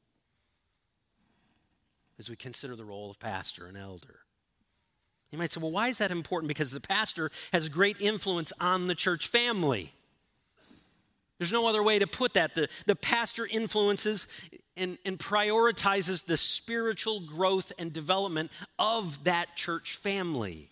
as 2.19 2.31
we 2.31 2.37
consider 2.37 2.77
the 2.77 2.85
role 2.85 3.11
of 3.11 3.19
pastor 3.19 3.67
and 3.67 3.77
elder. 3.77 4.21
You 5.31 5.39
might 5.39 5.53
say, 5.53 5.61
well, 5.61 5.71
why 5.71 5.89
is 5.89 5.99
that 5.99 6.11
important? 6.11 6.49
Because 6.49 6.73
the 6.73 6.81
pastor 6.81 7.31
has 7.53 7.69
great 7.69 8.01
influence 8.01 8.53
on 8.61 8.89
the 8.89 8.95
church 8.95 9.29
family. 9.29 9.93
There's 11.39 11.53
no 11.53 11.67
other 11.67 11.83
way 11.83 11.99
to 11.99 12.07
put 12.07 12.35
that. 12.35 12.55
The, 12.55 12.69
the 12.87 12.97
pastor 12.97 13.47
influences 13.47 14.29
and, 14.77 14.99
and 15.05 15.19
prioritizes 15.19 16.27
the 16.27 16.37
spiritual 16.37 17.21
growth 17.21 17.73
and 17.79 17.93
development 17.93 18.51
of 18.79 19.25
that 19.25 19.57
church 19.57 19.97
family. 19.97 20.69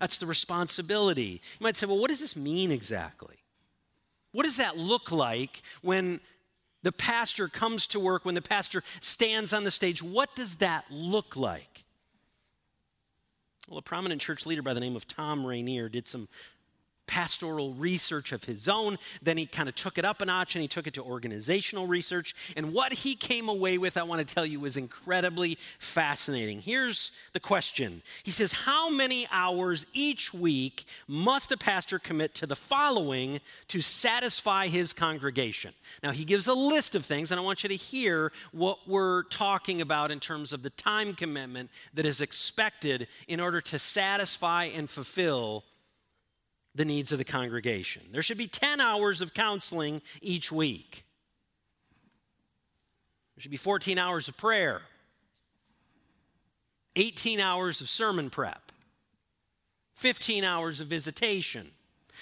That's 0.00 0.18
the 0.18 0.26
responsibility. 0.26 1.42
You 1.58 1.64
might 1.64 1.76
say, 1.76 1.86
well, 1.86 1.98
what 1.98 2.08
does 2.08 2.20
this 2.20 2.36
mean 2.36 2.70
exactly? 2.70 3.36
What 4.32 4.44
does 4.44 4.58
that 4.58 4.78
look 4.78 5.10
like 5.10 5.62
when 5.82 6.20
the 6.82 6.92
pastor 6.92 7.48
comes 7.48 7.86
to 7.88 8.00
work, 8.00 8.24
when 8.24 8.34
the 8.34 8.42
pastor 8.42 8.84
stands 9.00 9.52
on 9.52 9.64
the 9.64 9.70
stage? 9.70 10.02
What 10.02 10.34
does 10.36 10.56
that 10.56 10.84
look 10.90 11.36
like? 11.36 11.84
Well, 13.68 13.78
a 13.78 13.82
prominent 13.82 14.22
church 14.22 14.46
leader 14.46 14.62
by 14.62 14.72
the 14.72 14.80
name 14.80 14.96
of 14.96 15.02
Thom 15.02 15.44
Rainer 15.44 15.90
did 15.90 16.06
some 16.06 16.28
pastoral 17.08 17.74
research 17.74 18.30
of 18.30 18.44
his 18.44 18.68
own. 18.68 18.98
Then 19.20 19.36
he 19.36 19.46
kind 19.46 19.68
of 19.68 19.74
took 19.74 19.98
it 19.98 20.04
up 20.04 20.22
a 20.22 20.26
notch 20.26 20.54
and 20.54 20.62
he 20.62 20.68
took 20.68 20.86
it 20.86 20.94
to 20.94 21.02
organizational 21.02 21.88
research. 21.88 22.36
And 22.56 22.72
what 22.72 22.92
he 22.92 23.16
came 23.16 23.48
away 23.48 23.78
with, 23.78 23.96
I 23.96 24.04
want 24.04 24.26
to 24.26 24.34
tell 24.34 24.46
you, 24.46 24.60
was 24.60 24.76
incredibly 24.76 25.58
fascinating. 25.80 26.60
Here's 26.60 27.10
the 27.32 27.40
question 27.40 28.02
He 28.22 28.30
says, 28.30 28.52
How 28.52 28.88
many 28.88 29.26
hours 29.32 29.86
each 29.92 30.32
week 30.32 30.84
must 31.08 31.50
a 31.50 31.56
pastor 31.56 31.98
commit 31.98 32.34
to 32.36 32.46
the 32.46 32.54
following 32.54 33.40
to 33.68 33.80
satisfy 33.80 34.68
his 34.68 34.92
congregation? 34.92 35.72
Now, 36.02 36.12
he 36.12 36.24
gives 36.24 36.46
a 36.46 36.54
list 36.54 36.94
of 36.94 37.04
things, 37.04 37.32
and 37.32 37.40
I 37.40 37.42
want 37.42 37.62
you 37.62 37.70
to 37.70 37.74
hear 37.74 38.30
what 38.52 38.86
we're 38.86 39.24
talking 39.24 39.80
about 39.80 40.10
in 40.10 40.20
terms 40.20 40.52
of 40.52 40.62
the 40.62 40.70
time 40.70 41.14
commitment 41.14 41.70
that 41.94 42.04
is 42.04 42.20
expected 42.20 43.08
in 43.26 43.40
order 43.40 43.60
to 43.62 43.78
satisfy 43.78 44.64
and 44.64 44.90
fulfill 44.90 45.64
the 46.78 46.84
needs 46.84 47.10
of 47.10 47.18
the 47.18 47.24
congregation. 47.24 48.02
There 48.12 48.22
should 48.22 48.38
be 48.38 48.46
10 48.46 48.80
hours 48.80 49.20
of 49.20 49.34
counseling 49.34 50.00
each 50.22 50.52
week. 50.52 51.04
There 53.34 53.42
should 53.42 53.50
be 53.50 53.56
14 53.56 53.98
hours 53.98 54.28
of 54.28 54.36
prayer, 54.36 54.82
18 56.94 57.40
hours 57.40 57.80
of 57.80 57.88
sermon 57.88 58.30
prep, 58.30 58.70
15 59.96 60.44
hours 60.44 60.78
of 60.78 60.86
visitation, 60.86 61.68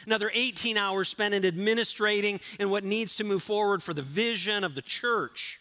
another 0.07 0.31
18 0.33 0.79
hours 0.79 1.11
spent 1.11 1.35
in 1.35 1.45
administrating 1.45 2.40
and 2.59 2.71
what 2.71 2.83
needs 2.83 3.14
to 3.16 3.25
move 3.25 3.42
forward 3.42 3.83
for 3.83 3.92
the 3.92 4.03
vision 4.03 4.64
of 4.64 4.75
the 4.75 4.83
church. 4.83 5.61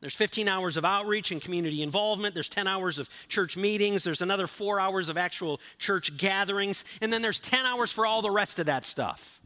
There's 0.00 0.14
15 0.14 0.46
hours 0.46 0.76
of 0.76 0.84
outreach 0.84 1.30
and 1.32 1.40
community 1.40 1.82
involvement. 1.82 2.34
There's 2.34 2.50
10 2.50 2.66
hours 2.66 2.98
of 2.98 3.08
church 3.28 3.56
meetings. 3.56 4.04
There's 4.04 4.20
another 4.20 4.46
four 4.46 4.78
hours 4.78 5.08
of 5.08 5.16
actual 5.16 5.60
church 5.78 6.16
gatherings. 6.16 6.84
And 7.00 7.12
then 7.12 7.22
there's 7.22 7.40
10 7.40 7.64
hours 7.64 7.90
for 7.90 8.04
all 8.04 8.20
the 8.20 8.30
rest 8.30 8.58
of 8.58 8.66
that 8.66 8.84
stuff. 8.84 9.40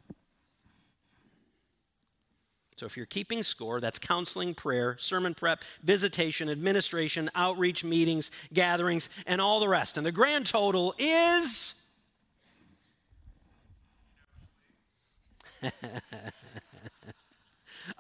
So 2.81 2.87
if 2.87 2.97
you're 2.97 3.05
keeping 3.05 3.43
score, 3.43 3.79
that's 3.79 3.99
counseling, 3.99 4.55
prayer, 4.55 4.97
sermon 4.99 5.35
prep, 5.35 5.63
visitation, 5.83 6.49
administration, 6.49 7.31
outreach, 7.35 7.85
meetings, 7.85 8.31
gatherings, 8.55 9.11
and 9.27 9.39
all 9.39 9.61
the 9.61 9.69
rest. 9.69 9.99
And 9.99 10.07
the 10.07 10.13
grand 10.13 10.47
total 10.47 10.95
is. 10.99 11.75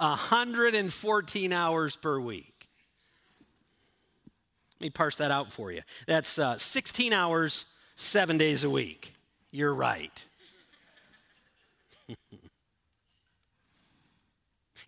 114 0.09 1.53
hours 1.53 1.97
per 1.97 2.19
week. 2.19 2.69
Let 4.81 4.87
me 4.87 4.91
parse 4.91 5.17
that 5.17 5.31
out 5.31 5.53
for 5.53 5.71
you. 5.71 5.83
That's 6.07 6.39
uh, 6.39 6.57
16 6.57 7.13
hours, 7.13 7.67
seven 7.97 8.39
days 8.39 8.65
a 8.65 8.71
week. 8.71 9.15
You're 9.51 9.75
right. 9.75 10.27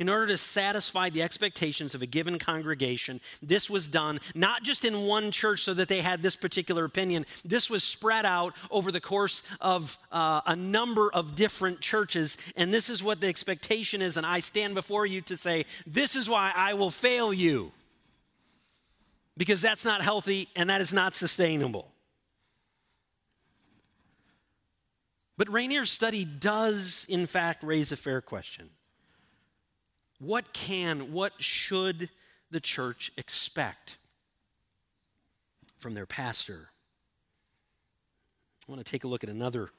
In 0.02 0.08
order 0.08 0.26
to 0.26 0.36
satisfy 0.36 1.10
the 1.10 1.22
expectations 1.22 1.94
of 1.94 2.02
a 2.02 2.06
given 2.06 2.36
congregation, 2.36 3.20
this 3.40 3.70
was 3.70 3.86
done 3.86 4.18
not 4.34 4.64
just 4.64 4.84
in 4.84 5.06
one 5.06 5.30
church 5.30 5.60
so 5.60 5.74
that 5.74 5.86
they 5.86 6.00
had 6.00 6.24
this 6.24 6.34
particular 6.34 6.84
opinion. 6.84 7.24
This 7.44 7.70
was 7.70 7.84
spread 7.84 8.26
out 8.26 8.52
over 8.72 8.90
the 8.90 9.00
course 9.00 9.44
of 9.60 9.96
uh, 10.10 10.40
a 10.44 10.56
number 10.56 11.08
of 11.12 11.36
different 11.36 11.80
churches. 11.80 12.36
And 12.56 12.74
this 12.74 12.90
is 12.90 13.00
what 13.00 13.20
the 13.20 13.28
expectation 13.28 14.02
is. 14.02 14.16
And 14.16 14.26
I 14.26 14.40
stand 14.40 14.74
before 14.74 15.06
you 15.06 15.20
to 15.20 15.36
say, 15.36 15.66
this 15.86 16.16
is 16.16 16.28
why 16.28 16.52
I 16.52 16.74
will 16.74 16.90
fail 16.90 17.32
you. 17.32 17.70
Because 19.36 19.62
that's 19.62 19.84
not 19.84 20.02
healthy 20.02 20.48
and 20.56 20.68
that 20.68 20.80
is 20.80 20.92
not 20.92 21.14
sustainable. 21.14 21.92
But 25.38 25.48
Rainer's 25.48 25.92
study 25.92 26.24
does, 26.24 27.06
in 27.08 27.26
fact, 27.26 27.62
raise 27.62 27.92
a 27.92 27.96
fair 27.96 28.20
question. 28.20 28.68
What 30.22 30.52
can, 30.52 31.12
what 31.12 31.32
should 31.38 32.08
the 32.50 32.60
church 32.60 33.12
expect? 33.16 33.98
from 35.82 35.94
their 35.94 36.06
pastor. 36.06 36.70
I 38.66 38.72
want 38.72 38.82
to 38.84 38.90
take 38.90 39.02
a 39.02 39.08
look 39.08 39.24
at 39.24 39.30
another 39.30 39.70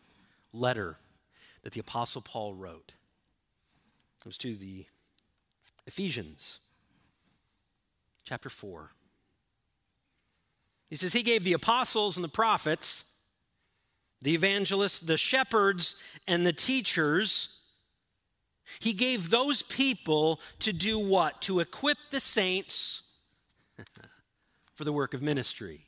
letter 0.52 0.98
that 1.64 1.72
the 1.72 1.80
Apostle 1.80 2.22
Paul 2.22 2.54
wrote. 2.54 2.94
It 4.20 4.26
was 4.26 4.38
to 4.40 4.54
the 4.56 4.86
Ephesians, 5.88 6.60
chapter 8.26 8.50
4. 8.50 8.92
He 10.90 10.98
says, 10.98 11.14
He 11.14 11.24
gave 11.24 11.46
the 11.46 11.54
apostles 11.54 12.18
and 12.18 12.24
the 12.24 12.30
prophets, 12.30 13.06
the 14.22 14.34
evangelists, 14.34 15.00
the 15.00 15.18
shepherds, 15.18 15.96
and 16.28 16.46
the 16.46 16.54
teachers. 16.54 17.60
He 18.80 18.94
gave 18.94 19.30
those 19.30 19.62
people 19.62 20.40
to 20.60 20.74
do 20.74 20.98
what? 21.00 21.42
To 21.44 21.60
equip 21.60 21.98
the 22.12 22.20
saints 22.20 23.04
for 24.74 24.84
the 24.84 24.94
work 24.94 25.14
of 25.14 25.22
ministry 25.22 25.86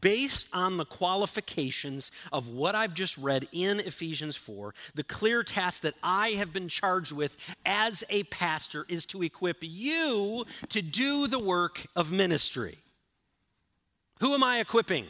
based 0.00 0.48
on 0.52 0.76
the 0.76 0.84
qualifications 0.84 2.10
of 2.32 2.48
what 2.48 2.74
I've 2.74 2.94
just 2.94 3.18
read 3.18 3.48
in 3.52 3.80
Ephesians 3.80 4.36
4, 4.36 4.74
the 4.94 5.04
clear 5.04 5.42
task 5.42 5.82
that 5.82 5.94
I 6.02 6.30
have 6.30 6.52
been 6.52 6.68
charged 6.68 7.12
with 7.12 7.36
as 7.66 8.04
a 8.08 8.22
pastor 8.24 8.86
is 8.88 9.06
to 9.06 9.22
equip 9.22 9.58
you 9.60 10.44
to 10.70 10.82
do 10.82 11.26
the 11.26 11.38
work 11.38 11.86
of 11.94 12.12
ministry. 12.12 12.78
Who 14.20 14.34
am 14.34 14.44
I 14.44 14.60
equipping? 14.60 15.06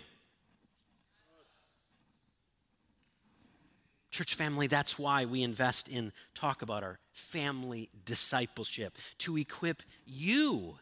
Church 4.13 4.35
family, 4.35 4.67
that's 4.67 4.99
why 4.99 5.25
we 5.25 5.43
invest 5.43 5.89
in 5.89 6.13
talk 6.35 6.63
about 6.63 6.85
our 6.85 6.99
family 7.13 7.89
discipleship, 8.05 8.97
to 9.19 9.37
equip 9.37 9.83
you 10.07 10.79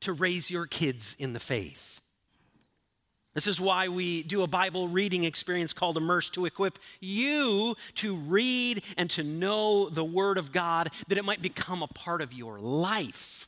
to 0.00 0.12
raise 0.12 0.50
your 0.50 0.66
kids 0.66 1.16
in 1.18 1.32
the 1.32 1.40
faith. 1.40 2.00
This 3.34 3.46
is 3.46 3.60
why 3.60 3.86
we 3.86 4.24
do 4.24 4.42
a 4.42 4.48
Bible 4.48 4.88
reading 4.88 5.22
experience 5.22 5.72
called 5.72 5.96
Immerse 5.96 6.30
to 6.30 6.46
equip 6.46 6.80
you 7.00 7.76
to 7.94 8.16
read 8.16 8.82
and 8.96 9.08
to 9.10 9.22
know 9.22 9.88
the 9.88 10.04
Word 10.04 10.38
of 10.38 10.50
God, 10.50 10.90
that 11.06 11.18
it 11.18 11.24
might 11.24 11.40
become 11.40 11.82
a 11.82 11.86
part 11.86 12.20
of 12.20 12.32
your 12.32 12.58
life. 12.58 13.46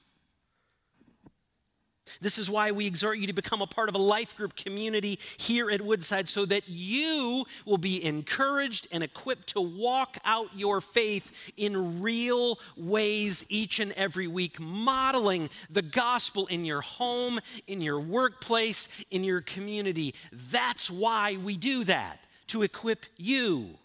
This 2.21 2.39
is 2.39 2.51
why 2.51 2.73
we 2.73 2.87
exhort 2.87 3.19
you 3.19 3.27
to 3.27 3.33
become 3.33 3.63
a 3.63 3.67
part 3.67 3.89
of 3.89 3.95
a 3.95 3.99
life 3.99 4.37
group 4.37 4.57
community 4.57 5.19
here 5.37 5.71
at 5.71 5.81
Woodside 5.81 6.29
so 6.29 6.45
that 6.47 6.69
you 6.69 7.45
will 7.65 7.79
be 7.79 8.05
encouraged 8.05 8.89
and 8.93 9.03
equipped 9.03 9.49
to 9.49 9.61
walk 9.61 10.19
out 10.25 10.49
your 10.55 10.81
faith 10.81 11.33
in 11.57 12.03
real 12.03 12.59
ways 12.77 13.47
each 13.49 13.81
and 13.81 13.93
every 13.93 14.27
week, 14.27 14.59
modeling 14.61 15.49
the 15.71 15.83
gospel 15.83 16.47
in 16.47 16.65
your 16.65 16.81
home, 16.81 17.41
in 17.67 17.81
your 17.81 18.01
workplace, 18.01 18.89
in 19.11 19.25
your 19.25 19.41
community. 19.41 20.15
That's 20.33 20.91
why 20.91 21.37
we 21.37 21.57
do 21.57 21.85
that, 21.85 22.21
to 22.49 22.63
equip 22.63 23.07
you. 23.17 23.79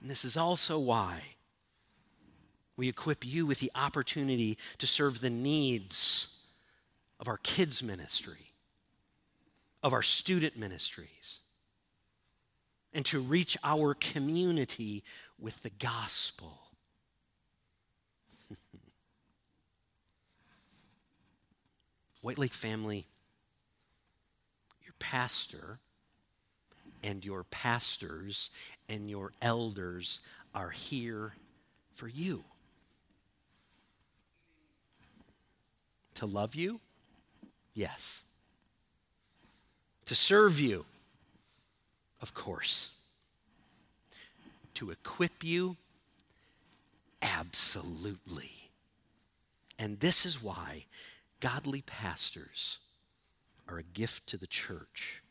And 0.00 0.10
this 0.10 0.24
is 0.24 0.36
also 0.36 0.78
why 0.78 1.20
we 2.76 2.88
equip 2.88 3.24
you 3.24 3.46
with 3.46 3.60
the 3.60 3.72
opportunity 3.74 4.58
to 4.78 4.86
serve 4.86 5.20
the 5.20 5.30
needs 5.30 6.28
of 7.18 7.28
our 7.28 7.38
kids' 7.38 7.82
ministry, 7.82 8.52
of 9.82 9.92
our 9.92 10.02
student 10.02 10.56
ministries, 10.58 11.40
and 12.92 13.04
to 13.06 13.18
reach 13.20 13.56
our 13.64 13.94
community 13.94 15.02
with 15.38 15.62
the 15.62 15.70
gospel. 15.70 16.58
White 22.20 22.38
Lake 22.38 22.54
family, 22.54 23.06
your 24.84 24.94
pastor 24.98 25.78
and 27.02 27.24
your 27.24 27.44
pastors 27.44 28.50
and 28.88 29.08
your 29.08 29.32
elders 29.40 30.20
are 30.54 30.70
here 30.70 31.34
for 31.92 32.08
you. 32.08 32.44
To 36.16 36.26
love 36.26 36.54
you? 36.54 36.80
Yes. 37.74 38.22
To 40.06 40.14
serve 40.14 40.58
you? 40.58 40.86
Of 42.22 42.32
course. 42.32 42.90
To 44.74 44.90
equip 44.90 45.44
you? 45.44 45.76
Absolutely. 47.20 48.70
And 49.78 50.00
this 50.00 50.24
is 50.24 50.42
why 50.42 50.86
godly 51.40 51.82
pastors 51.82 52.78
are 53.68 53.78
a 53.78 53.82
gift 53.82 54.26
to 54.28 54.38
the 54.38 54.46
church 54.46 55.22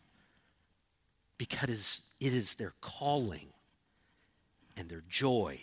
because 1.37 2.01
it 2.19 2.33
is 2.33 2.55
their 2.55 2.73
calling 2.81 3.47
and 4.77 4.87
their 4.87 5.03
joy 5.09 5.59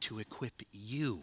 to 0.00 0.18
equip 0.18 0.62
you 0.72 1.22